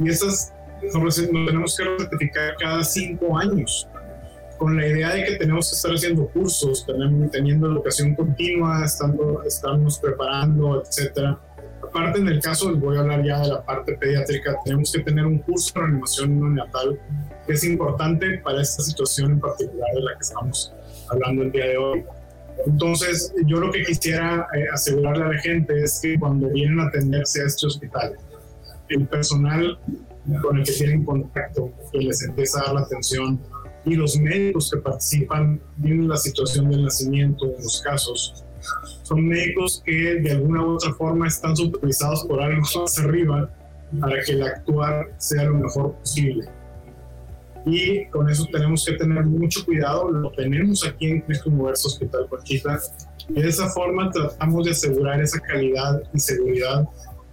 [0.00, 0.52] Y esas
[0.94, 3.88] nos tenemos que certificar cada cinco años
[4.58, 6.86] con la idea de que tenemos que estar haciendo cursos,
[7.32, 11.38] teniendo educación continua, estando, estamos preparando, etcétera.
[11.82, 15.26] Aparte, en el caso, voy a hablar ya de la parte pediátrica, tenemos que tener
[15.26, 16.98] un curso de reanimación neonatal
[17.46, 20.72] que es importante para esta situación en particular de la que estamos
[21.10, 22.04] hablando el día de hoy.
[22.66, 26.86] Entonces, yo lo que quisiera eh, asegurarle a la gente es que cuando vienen a
[26.86, 28.16] atenderse a este hospital,
[28.88, 29.78] el personal
[30.42, 33.40] con el que tienen contacto, que les empieza a dar la atención,
[33.86, 38.44] y los médicos que participan en la situación del nacimiento en los casos
[39.04, 43.48] son médicos que de alguna u otra forma están supervisados por algo más arriba
[44.00, 46.48] para que el actuar sea lo mejor posible.
[47.64, 52.26] Y con eso tenemos que tener mucho cuidado, lo tenemos aquí en Cristo Universo Hospital
[52.28, 52.78] Conchita,
[53.28, 56.84] y de esa forma tratamos de asegurar esa calidad y seguridad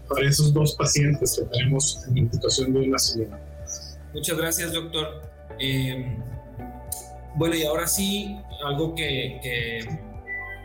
[0.08, 3.38] para esos dos pacientes que tenemos en la situación de nacimiento.
[4.14, 5.22] Muchas gracias, doctor.
[5.60, 6.18] Eh,
[7.36, 9.88] bueno, y ahora sí, algo que,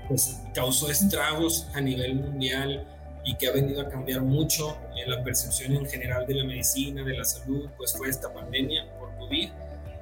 [0.08, 2.86] pues, causó estragos a nivel mundial
[3.24, 7.04] y que ha venido a cambiar mucho en la percepción en general de la medicina,
[7.04, 9.50] de la salud, pues fue esta pandemia por COVID.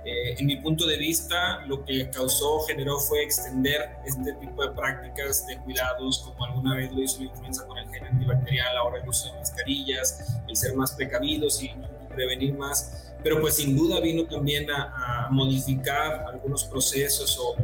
[0.05, 4.71] Eh, en mi punto de vista, lo que causó, generó fue extender este tipo de
[4.71, 9.03] prácticas de cuidados, como alguna vez lo hizo la influenza con el gen antibacterial, ahora
[9.03, 11.73] el uso de mascarillas, el ser más precavidos y
[12.17, 17.57] prevenir más pero pues sin duda vino también a, modificar algunos procesos o,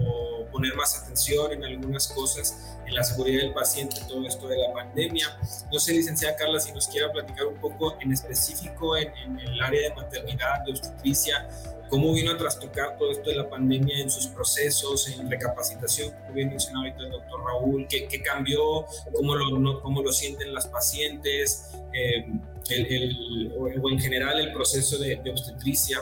[0.50, 4.70] poner más atención en algunas cosas en la seguridad del paciente, todo esto de la
[4.74, 5.26] pandemia.
[5.72, 9.62] No sé, licenciada Carla, si nos quiera platicar un poco en específico en, en el
[9.62, 11.48] área de maternidad, de obstetricia,
[11.92, 16.32] cómo vino a trastocar todo esto de la pandemia en sus procesos, en recapacitación, como
[16.32, 20.66] bien mencionó ahorita el doctor Raúl, qué, qué cambió, cómo lo, cómo lo sienten las
[20.68, 21.70] pacientes.
[21.92, 22.24] Eh,
[22.70, 25.98] el, o en general el proceso de, obstetricia?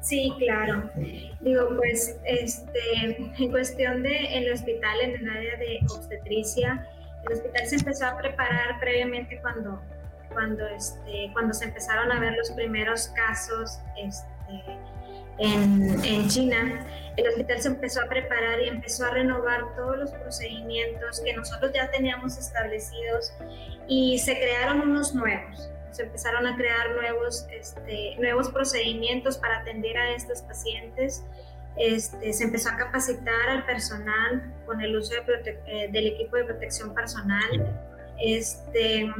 [0.00, 0.90] Sí, claro.
[1.40, 2.80] Digo, pues, este,
[3.38, 6.84] en cuestión de el hospital, en el área de obstetricia,
[7.26, 9.80] el hospital se empezó a preparar previamente cuando,
[10.32, 14.31] cuando, este, cuando se empezaron a ver los primeros casos este,
[15.38, 16.86] en, en China.
[17.16, 21.72] El hospital se empezó a preparar y empezó a renovar todos los procedimientos que nosotros
[21.74, 23.34] ya teníamos establecidos
[23.86, 29.96] y se crearon unos nuevos se empezaron a crear nuevos, este, nuevos procedimientos para atender
[29.96, 31.22] a estos pacientes.
[31.76, 36.94] Este, se empezó a capacitar al personal con el uso eh, del equipo de protección
[36.94, 37.78] personal.
[38.18, 39.10] Este,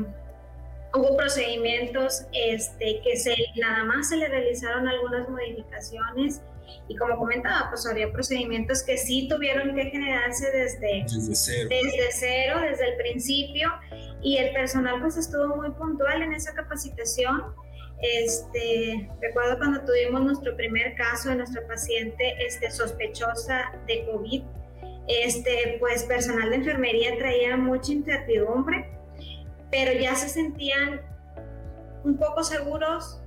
[0.95, 6.43] hubo procedimientos este, que se, nada más se le realizaron algunas modificaciones
[6.89, 11.69] y como comentaba, pues había procedimientos que sí tuvieron que generarse desde, desde, cero.
[11.71, 13.71] desde cero, desde el principio,
[14.23, 17.55] y el personal pues estuvo muy puntual en esa capacitación.
[18.01, 24.43] Este, recuerdo cuando tuvimos nuestro primer caso de nuestra paciente este, sospechosa de COVID,
[25.09, 28.91] este, pues personal de enfermería traía mucha incertidumbre,
[29.73, 31.01] pero ya se sentían
[32.05, 33.21] un poco seguros,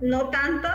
[0.00, 0.68] no tanto,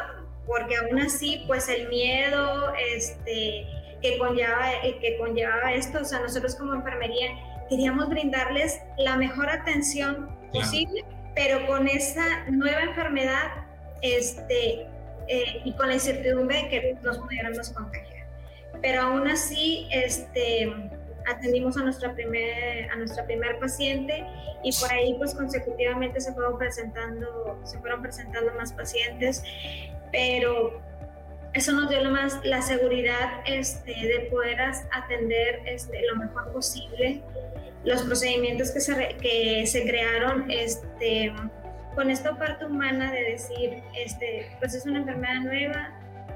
[0.47, 3.67] porque aún así, pues el miedo este,
[4.01, 7.27] que, conlleva, eh, que conllevaba esto, o sea, nosotros como enfermería
[7.69, 11.03] queríamos brindarles la mejor atención posible,
[11.35, 13.65] pero con esa nueva enfermedad
[14.01, 14.87] este,
[15.27, 18.27] eh, y con la incertidumbre de que nos pudiéramos contagiar.
[18.81, 20.73] Pero aún así, este,
[21.27, 24.25] atendimos a nuestra primer, a nuestra primer paciente
[24.63, 29.43] y por ahí pues consecutivamente se fueron presentando, se fueron presentando más pacientes,
[30.11, 30.81] pero
[31.53, 37.21] eso nos dio lo más la seguridad este, de poder atender este, lo mejor posible
[37.87, 41.33] los procedimientos que se, que se crearon este,
[41.95, 45.89] con esta parte humana de decir, este, pues es una enfermedad nueva,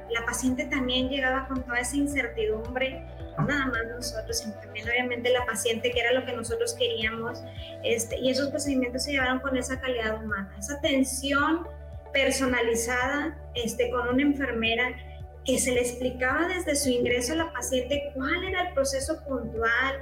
[0.10, 3.06] la paciente también llegaba con toda esa incertidumbre,
[3.38, 7.44] no nada más nosotros, sino también obviamente la paciente, que era lo que nosotros queríamos,
[7.84, 11.68] este, y esos procedimientos se llevaron con esa calidad humana, esa atención
[12.14, 14.96] personalizada este, con una enfermera
[15.46, 19.96] que se le explicaba desde su ingreso a la paciente cuál era el proceso puntual,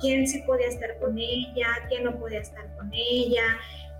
[0.00, 3.42] quién sí podía estar con ella, quién no podía estar con ella,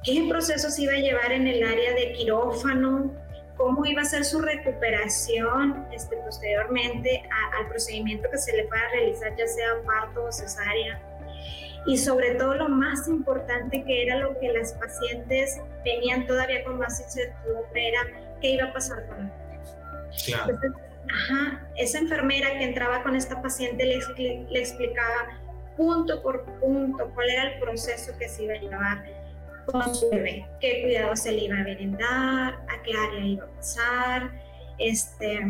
[0.03, 3.13] qué procesos iba a llevar en el área de quirófano,
[3.57, 7.23] cómo iba a ser su recuperación este, posteriormente
[7.59, 11.01] al procedimiento que se le fuera a realizar, ya sea parto o cesárea.
[11.87, 16.79] Y sobre todo lo más importante que era lo que las pacientes tenían todavía con
[16.79, 18.01] más incertidumbre era
[18.41, 19.33] qué iba a pasar con ella.
[20.25, 20.59] Claro.
[21.13, 23.99] ajá, esa enfermera que entraba con esta paciente le,
[24.49, 25.41] le explicaba
[25.77, 29.05] punto por punto cuál era el proceso que se iba a llevar
[29.67, 33.49] con su bebé, qué cuidado se le iba a brindar, a qué área iba a
[33.49, 34.31] pasar,
[34.79, 35.41] este,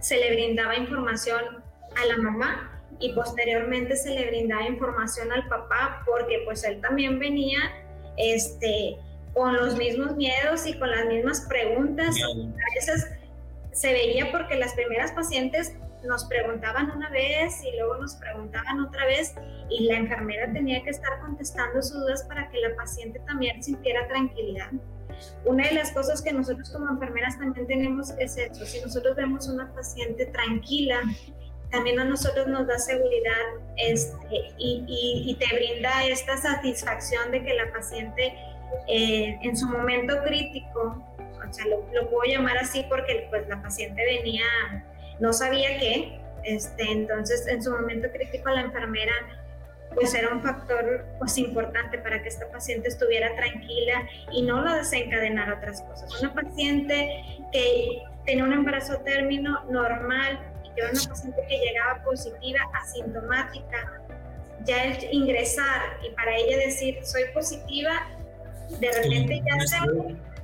[0.00, 1.62] se le brindaba información
[1.96, 7.18] a la mamá y posteriormente se le brindaba información al papá porque pues él también
[7.18, 7.58] venía
[8.16, 8.96] este,
[9.34, 12.16] con los mismos miedos y con las mismas preguntas.
[12.22, 13.10] A veces
[13.72, 15.74] se veía porque las primeras pacientes
[16.04, 19.34] nos preguntaban una vez y luego nos preguntaban otra vez
[19.68, 24.06] y la enfermera tenía que estar contestando sus dudas para que la paciente también sintiera
[24.08, 24.70] tranquilidad.
[25.44, 29.48] Una de las cosas que nosotros como enfermeras también tenemos es eso, si nosotros vemos
[29.48, 31.00] una paciente tranquila,
[31.70, 33.40] también a nosotros nos da seguridad
[33.76, 38.34] este, y, te brinda esta satisfacción de que la paciente
[38.88, 43.60] eh, en su momento crítico, o sea, lo, lo, puedo llamar así porque pues la
[43.62, 44.44] paciente venía
[45.22, 49.12] no sabía qué, este, entonces en su momento crítico la enfermera
[49.94, 54.74] pues era un factor pues importante para que esta paciente estuviera tranquila y no lo
[54.74, 56.20] desencadenara otras cosas.
[56.20, 62.02] Una paciente que tenía un embarazo término normal y que era una paciente que llegaba
[62.02, 64.00] positiva, asintomática,
[64.64, 68.08] ya el ingresar y para ella decir soy positiva,
[68.80, 69.76] de repente ya se,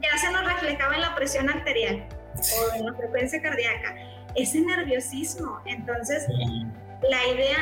[0.03, 2.07] ya se nos reflejaba en la presión arterial
[2.37, 3.97] o en la frecuencia cardíaca
[4.39, 5.61] ese nerviosismo.
[5.67, 6.27] Entonces,
[7.09, 7.59] la idea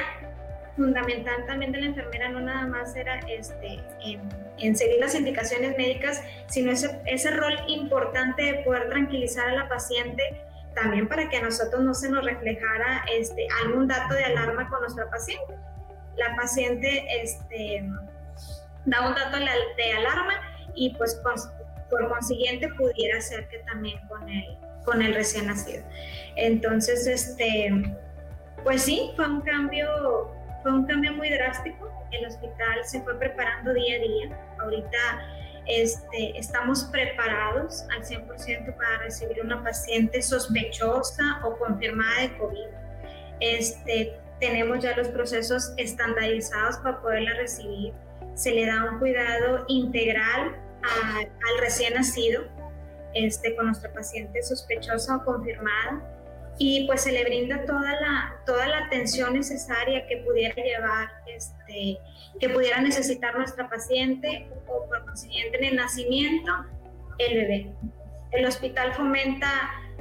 [0.76, 3.80] fundamental también de la enfermera no nada más era este,
[4.58, 9.68] en, seguir las indicaciones médicas, sino ese, ese rol importante de poder tranquilizar a la
[9.68, 10.22] paciente
[10.74, 14.80] también para que a nosotros no se nos reflejara este, algún dato de alarma con
[14.80, 15.54] nuestra paciente.
[16.16, 17.88] La paciente este,
[18.84, 20.34] da un dato de alarma
[20.74, 21.20] y pues
[21.90, 25.84] por consiguiente pudiera ser que también con el, con el recién nacido.
[26.36, 27.70] Entonces, este,
[28.64, 30.30] pues sí, fue un cambio,
[30.62, 31.90] fue un cambio muy drástico.
[32.12, 34.56] El hospital se fue preparando día a día.
[34.60, 34.98] Ahorita
[35.66, 42.66] este, estamos preparados al 100% para recibir una paciente sospechosa o confirmada de COVID.
[43.40, 47.92] Este, tenemos ya los procesos estandarizados para poderla recibir.
[48.34, 50.56] Se le da un cuidado integral
[50.86, 52.44] al recién nacido
[53.14, 56.02] este, con nuestra paciente sospechosa o confirmada
[56.58, 61.98] y pues se le brinda toda la, toda la atención necesaria que pudiera llevar, este,
[62.40, 66.52] que pudiera necesitar nuestra paciente o por consiguiente en el nacimiento
[67.18, 67.72] el bebé.
[68.32, 69.48] El hospital fomenta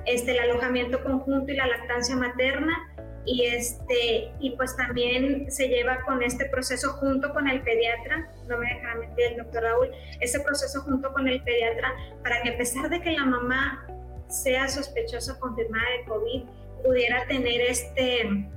[0.06, 2.95] este, el alojamiento conjunto y la lactancia materna
[3.26, 8.57] y este y pues también se lleva con este proceso junto con el pediatra no
[8.57, 12.57] me dejará mentir el doctor Raúl ese proceso junto con el pediatra para que a
[12.57, 13.88] pesar de que la mamá
[14.30, 16.43] sea sospechosa confirmada de COVID
[16.84, 18.47] pudiera tener este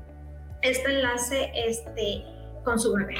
[0.63, 2.25] este enlace este
[2.65, 3.17] con su bebé.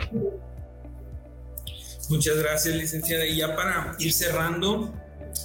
[2.09, 3.27] Muchas gracias licenciada.
[3.27, 4.95] Y ya para ir cerrando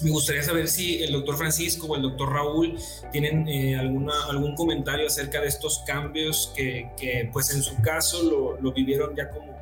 [0.02, 2.78] me gustaría saber si el doctor Francisco o el doctor Raúl
[3.12, 9.16] tienen eh, algún comentario acerca de estos cambios que, pues en su caso lo, vivieron
[9.16, 9.58] ya como,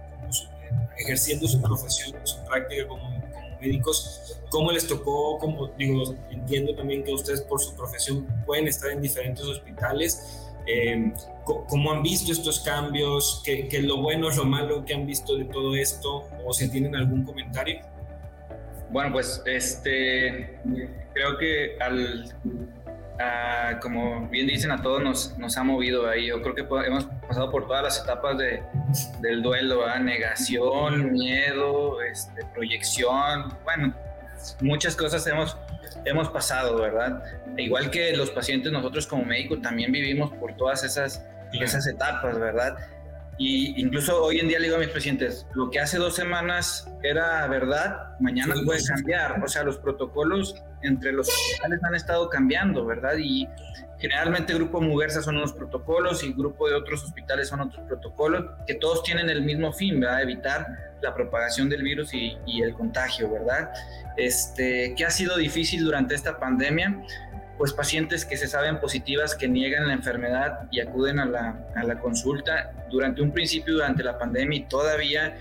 [0.98, 3.22] ejerciendo su profesión, su práctica como,
[3.60, 8.90] médicos, cómo les tocó, como digo, entiendo también que ustedes por su profesión pueden estar
[8.92, 10.48] en diferentes hospitales.
[10.68, 11.12] Eh,
[11.44, 13.42] ¿Cómo han visto estos cambios?
[13.44, 16.24] ¿Qué, ¿Qué lo bueno, lo malo que han visto de todo esto?
[16.46, 17.91] ¿O si tienen algún comentario?
[18.92, 20.60] Bueno, pues este,
[21.14, 22.34] creo que al,
[23.82, 26.28] como bien dicen, a todos nos, nos ha movido ahí.
[26.28, 28.62] Yo creo que hemos pasado por todas las etapas de,
[29.22, 33.94] del duelo, negación, miedo, este, proyección, bueno,
[34.60, 35.58] muchas cosas hemos,
[36.06, 37.24] hemos pasado, ¿verdad?
[37.58, 42.78] igual que los pacientes, nosotros como médicos también vivimos por todas esas, esas etapas, ¿verdad?
[43.42, 46.88] Y incluso hoy en día le digo a mis pacientes, lo que hace dos semanas
[47.02, 49.42] era verdad, mañana puede cambiar.
[49.44, 53.16] O sea, los protocolos entre los hospitales han estado cambiando, ¿verdad?
[53.18, 53.50] Y
[53.98, 58.76] generalmente Grupo Muguerza son unos protocolos y Grupo de otros hospitales son otros protocolos, que
[58.76, 60.22] todos tienen el mismo fin, ¿verdad?
[60.22, 60.68] Evitar
[61.02, 63.72] la propagación del virus y, y el contagio, ¿verdad?
[64.18, 67.02] Este, ¿Qué ha sido difícil durante esta pandemia?
[67.58, 71.84] Pues pacientes que se saben positivas, que niegan la enfermedad y acuden a la, a
[71.84, 75.38] la consulta durante un principio, durante la pandemia y todavía,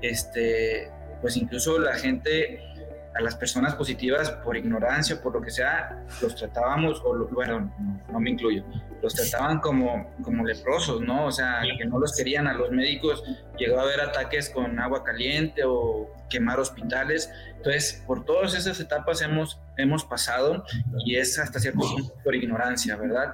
[0.00, 0.90] este,
[1.20, 2.73] pues incluso la gente
[3.14, 7.72] a las personas positivas por ignorancia, por lo que sea, los tratábamos, o bueno,
[8.10, 8.64] no, me incluyo,
[9.02, 11.26] los trataban como, como leprosos, ¿no?
[11.26, 13.22] O sea, que no los querían a los médicos,
[13.56, 17.30] llegó a haber ataques con agua caliente o quemar hospitales.
[17.56, 20.64] Entonces, por todas esas etapas hemos, hemos pasado
[21.04, 23.32] y es hasta cierto punto por ignorancia, ¿verdad?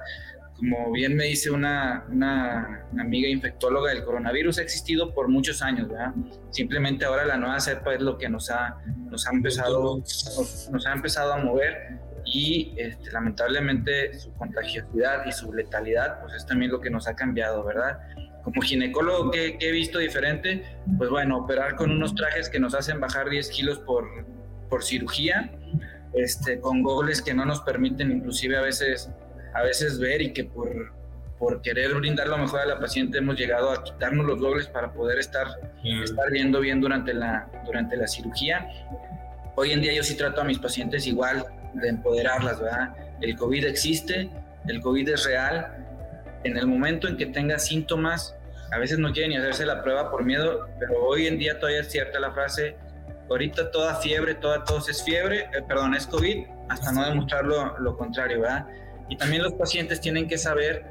[0.61, 5.89] Como bien me dice una, una, amiga infectóloga, el coronavirus ha existido por muchos años,
[5.89, 6.13] ¿verdad?
[6.51, 8.77] Simplemente ahora la nueva cepa es lo que nos ha,
[9.09, 15.51] nos ha, empezado, nos, ha empezado a mover y este, lamentablemente su contagiosidad y su
[15.51, 17.97] letalidad, pues es también lo que nos ha cambiado, ¿verdad?
[18.43, 20.63] Como ginecólogo que, he visto diferente,
[20.95, 24.07] pues bueno, operar con unos trajes que nos hacen bajar 10 kilos por,
[24.69, 25.51] por cirugía,
[26.13, 29.09] este, con goles que no nos permiten inclusive a veces
[29.53, 30.93] a veces ver y que por,
[31.39, 34.93] por querer brindar lo mejor a la paciente hemos llegado a quitarnos los dobles para
[34.93, 35.47] poder estar,
[35.83, 38.67] estar viendo bien durante la, durante la cirugía.
[39.55, 42.95] Hoy en día yo sí trato a mis pacientes igual de empoderarlas, ¿verdad?
[43.21, 44.29] El COVID existe,
[44.67, 45.77] el COVID es real.
[46.43, 48.35] En el momento en que tenga síntomas,
[48.71, 51.81] a veces no quieren ni hacerse la prueba por miedo, pero hoy en día todavía
[51.81, 52.75] es cierta la frase,
[53.29, 57.77] ahorita toda fiebre, toda tos es fiebre, eh, perdón, es COVID, hasta no demostrar lo,
[57.79, 58.65] lo contrario, ¿verdad?
[59.11, 60.85] Y también los pacientes tienen que saber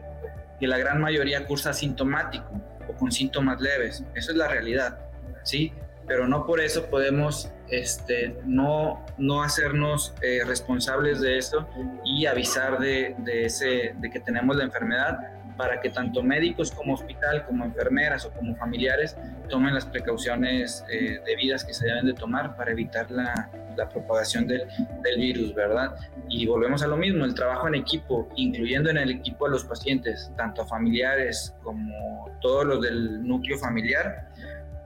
[0.60, 2.52] que la gran mayoría cursa asintomático
[2.86, 4.04] o con síntomas leves.
[4.14, 4.98] Eso es la realidad,
[5.42, 5.72] ¿sí?
[6.06, 11.66] Pero no por eso podemos este, no, no hacernos eh, responsables de eso
[12.04, 15.18] y avisar de, de, ese, de que tenemos la enfermedad
[15.60, 19.14] para que tanto médicos como hospital, como enfermeras o como familiares
[19.50, 24.46] tomen las precauciones eh, debidas que se deben de tomar para evitar la, la propagación
[24.46, 24.62] del,
[25.02, 25.96] del, virus, ¿verdad?
[26.30, 29.64] Y volvemos a lo mismo, el trabajo en equipo, incluyendo en el equipo a los
[29.64, 34.30] pacientes, tanto a familiares como todos los del núcleo familiar,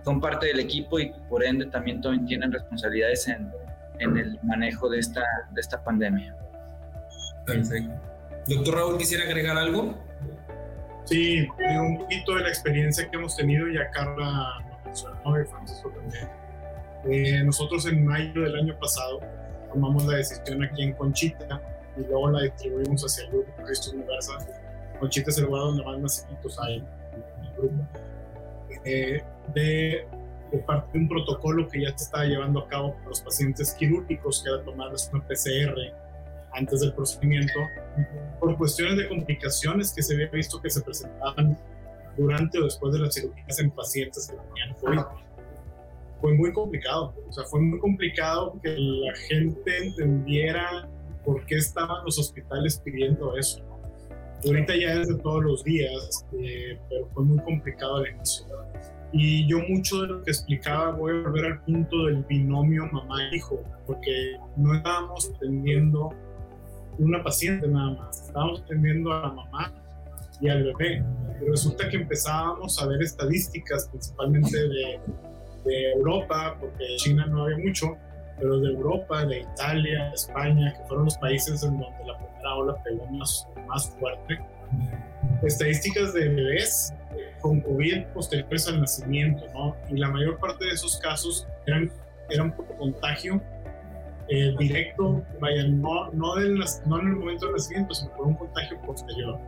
[0.05, 3.49] son parte del equipo y por ende también tienen responsabilidades en,
[4.01, 5.23] en el manejo de esta,
[5.53, 6.35] de esta pandemia.
[7.47, 7.95] Perfecto.
[8.49, 10.04] Doctor Raúl, ¿quisiera agregar algo?
[11.05, 15.91] Sí, un poquito de la experiencia que hemos tenido, ya Carla lo mencionó y Francisco
[15.91, 16.29] también.
[17.07, 19.21] Eh, nosotros en mayo del año pasado
[19.71, 21.61] tomamos la decisión aquí en Conchita
[21.99, 24.39] y luego la distribuimos hacia el grupo Cristo Universal.
[24.99, 27.87] Conchita es el lugar donde más nacidos hay en el grupo.
[28.87, 30.07] Eh, de,
[30.51, 33.75] de, parte de un protocolo que ya se estaba llevando a cabo para los pacientes
[33.75, 36.04] quirúrgicos, que era tomarles una PCR
[36.55, 37.59] antes del procedimiento
[38.41, 41.59] por cuestiones de complicaciones que se había visto que se presentaban
[42.17, 45.19] durante o después de las cirugías en pacientes que tenían COVID.
[46.21, 50.89] Fue muy complicado, o sea, fue muy complicado que la gente entendiera
[51.25, 53.63] por qué estaban los hospitales pidiendo eso.
[54.47, 58.47] Ahorita ya es de todos los días, eh, pero fue muy complicado al inicio.
[59.13, 63.63] Y yo mucho de lo que explicaba, voy a volver al punto del binomio mamá-hijo,
[63.87, 66.11] porque no estábamos atendiendo
[66.99, 68.27] una paciente nada más.
[68.27, 69.73] Estábamos atendiendo a la mamá
[70.41, 71.03] y al bebé.
[71.41, 75.01] Y resulta que empezábamos a ver estadísticas, principalmente de,
[75.65, 77.97] de Europa, porque China no había mucho,
[78.39, 82.83] pero de Europa, de Italia, España, que fueron los países en donde la primera ola
[82.83, 84.39] pegó más, más fuerte.
[85.43, 86.93] Estadísticas de bebés
[87.41, 89.77] con COVID posteriores al nacimiento, ¿no?
[89.91, 91.91] Y la mayor parte de esos casos eran,
[92.31, 93.41] eran por contagio
[94.29, 98.35] eh, directo, vaya, no, no, del, no en el momento del nacimiento, sino por un
[98.35, 99.39] contagio posterior.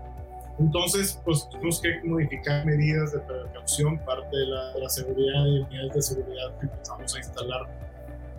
[0.59, 5.65] Entonces, pues tuvimos que modificar medidas de precaución, parte de la, de la seguridad y
[5.65, 7.61] medidas de seguridad que empezamos a instalar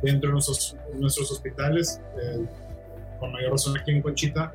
[0.02, 2.46] dentro de nuestros, nuestros hospitales, eh,
[3.20, 4.52] con mayor razón aquí en Conchita,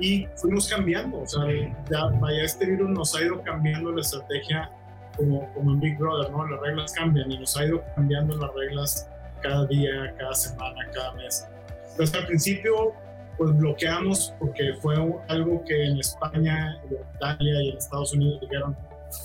[0.00, 1.42] y fuimos cambiando, o sea,
[1.90, 4.70] ya, vaya, este virus nos ha ido cambiando la estrategia
[5.16, 6.46] como, como en Big Brother, ¿no?
[6.46, 9.10] Las reglas cambian y nos ha ido cambiando las reglas
[9.40, 11.46] cada día, cada semana, cada mes.
[11.90, 12.94] Entonces al principio
[13.38, 14.96] pues bloqueamos porque fue
[15.28, 18.76] algo que en España, en Italia y en Estados Unidos dijeron,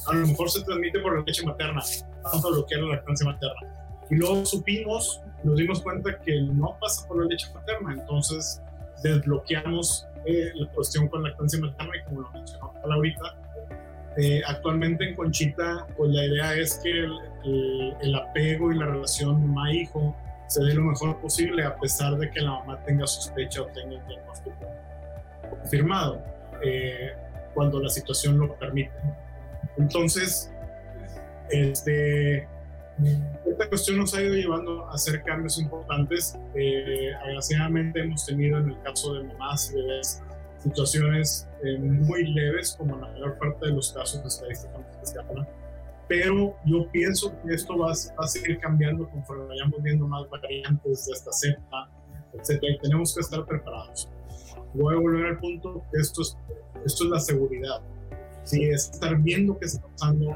[0.07, 1.82] a lo mejor se transmite por la leche materna,
[2.24, 3.89] vamos a bloquear la lactancia materna.
[4.09, 8.61] Y luego supimos, nos dimos cuenta que no pasa por la leche materna, entonces
[9.01, 13.36] desbloqueamos eh, la cuestión con la lactancia materna y como lo mencionó ahorita,
[14.18, 17.07] eh, actualmente en Conchita, pues la idea es que
[17.44, 20.16] el, apego y la relación mamá-hijo
[20.48, 23.96] se dé lo mejor posible a pesar de que la mamá tenga sospecha o tenga
[23.96, 24.56] el diagnóstico
[25.50, 26.24] confirmado,
[26.64, 27.14] eh,
[27.54, 28.91] cuando la situación lo permite.
[29.78, 30.52] Entonces,
[31.50, 32.48] este,
[33.46, 36.38] Esta cuestión nos ha ido llevando a hacer cambios importantes.
[36.54, 37.12] Eh,
[37.96, 40.22] hemos tenido en el caso de mamás y bebés
[40.60, 45.48] situaciones eh, muy leves, como la mayor parte de los casos estadísticamente se hablan.
[46.08, 51.14] Pero yo pienso que esto va, a seguir cambiando conforme vayamos viendo más variantes de
[51.14, 51.89] esta cepa,
[52.34, 52.62] etc.
[52.62, 54.10] Y tenemos que estar preparados.
[54.74, 56.38] Voy a volver al punto que esto es,
[56.86, 57.82] esto es la seguridad.
[58.43, 60.36] Sí, es estar viendo qué está pasando,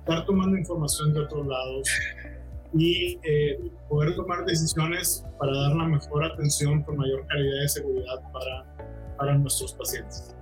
[0.00, 1.88] estar tomando información de otros lados
[2.74, 8.32] y eh, poder tomar decisiones para dar la mejor atención con mayor calidad de seguridad
[8.32, 10.34] para, para nuestros pacientes.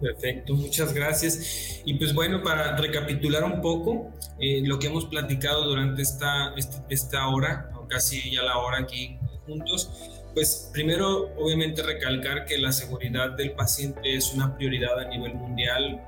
[0.00, 1.82] Perfecto, muchas gracias.
[1.84, 6.84] Y pues bueno, para recapitular un poco eh, lo que hemos platicado durante esta, esta,
[6.88, 9.90] esta hora, casi ya la hora aquí juntos,
[10.34, 16.00] pues primero obviamente recalcar que la seguridad del paciente es una prioridad a nivel mundial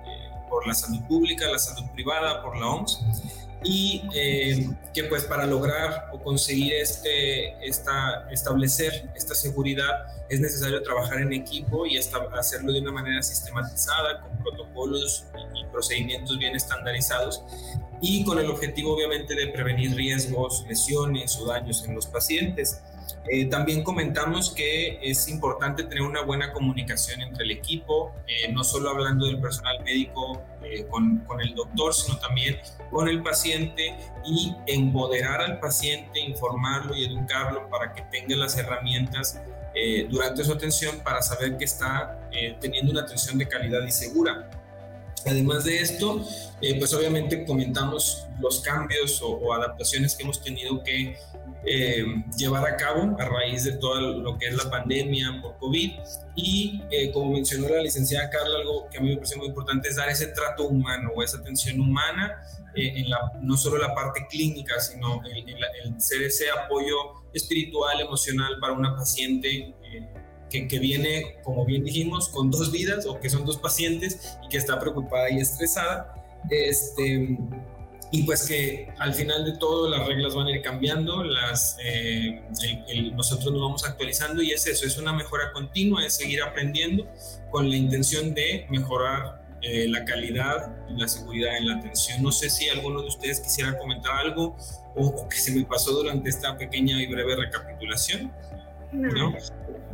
[0.49, 3.01] por la salud pública, la salud privada, por la OMS,
[3.65, 10.83] y eh, que pues para lograr o conseguir este, esta, establecer esta seguridad es necesario
[10.83, 17.43] trabajar en equipo y hacerlo de una manera sistematizada, con protocolos y procedimientos bien estandarizados
[18.01, 22.83] y con el objetivo obviamente de prevenir riesgos, lesiones o daños en los pacientes.
[23.31, 28.65] Eh, también comentamos que es importante tener una buena comunicación entre el equipo, eh, no
[28.65, 32.59] solo hablando del personal médico eh, con, con, el doctor, sino también
[32.91, 39.41] con el paciente y empoderar al paciente, informarlo y educarlo para que tenga las herramientas
[40.11, 42.29] durante su atención para saber que está
[42.61, 44.51] teniendo una atención de calidad y segura.
[45.25, 46.23] Además de esto,
[46.79, 51.17] pues obviamente comentamos los cambios o, o adaptaciones que hemos tenido que
[51.65, 52.05] eh,
[52.37, 55.93] llevar a cabo a raíz de todo lo que es la pandemia por COVID.
[56.35, 59.89] Y eh, como mencionó la licenciada Carla, algo que a mí me parece muy importante
[59.89, 62.43] es dar ese trato humano o esa atención humana,
[62.75, 65.49] eh, en la, no solo la parte clínica, sino el,
[65.85, 66.97] el, ser ese apoyo
[67.33, 69.75] espiritual, emocional para una paciente.
[70.51, 74.49] Que, que, viene, como bien dijimos, con dos vidas o que son dos pacientes y
[74.51, 76.15] que está preocupada y estresada.
[76.51, 77.39] Este,
[78.15, 82.43] y pues que al final de todo las reglas van a ir cambiando, las, eh,
[83.15, 87.11] nosotros nos vamos actualizando y es eso, es una mejora continua, es seguir aprendiendo
[87.51, 92.23] con la intención de mejorar eh, la calidad y la seguridad en la atención.
[92.23, 94.59] No sé si alguno de ustedes quisiera comentar algo
[94.95, 98.31] o, que se me pasó durante esta pequeña y breve recapitulación.
[98.93, 99.35] ¿no?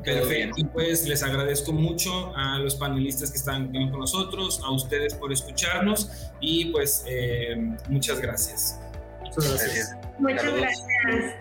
[0.05, 5.15] Perfecto, y pues les agradezco mucho a los panelistas que están con nosotros, a ustedes
[5.15, 7.57] por escucharnos y pues eh,
[7.89, 8.81] muchas gracias.
[9.21, 9.97] Muchas gracias.
[10.19, 11.35] Muchas gracias.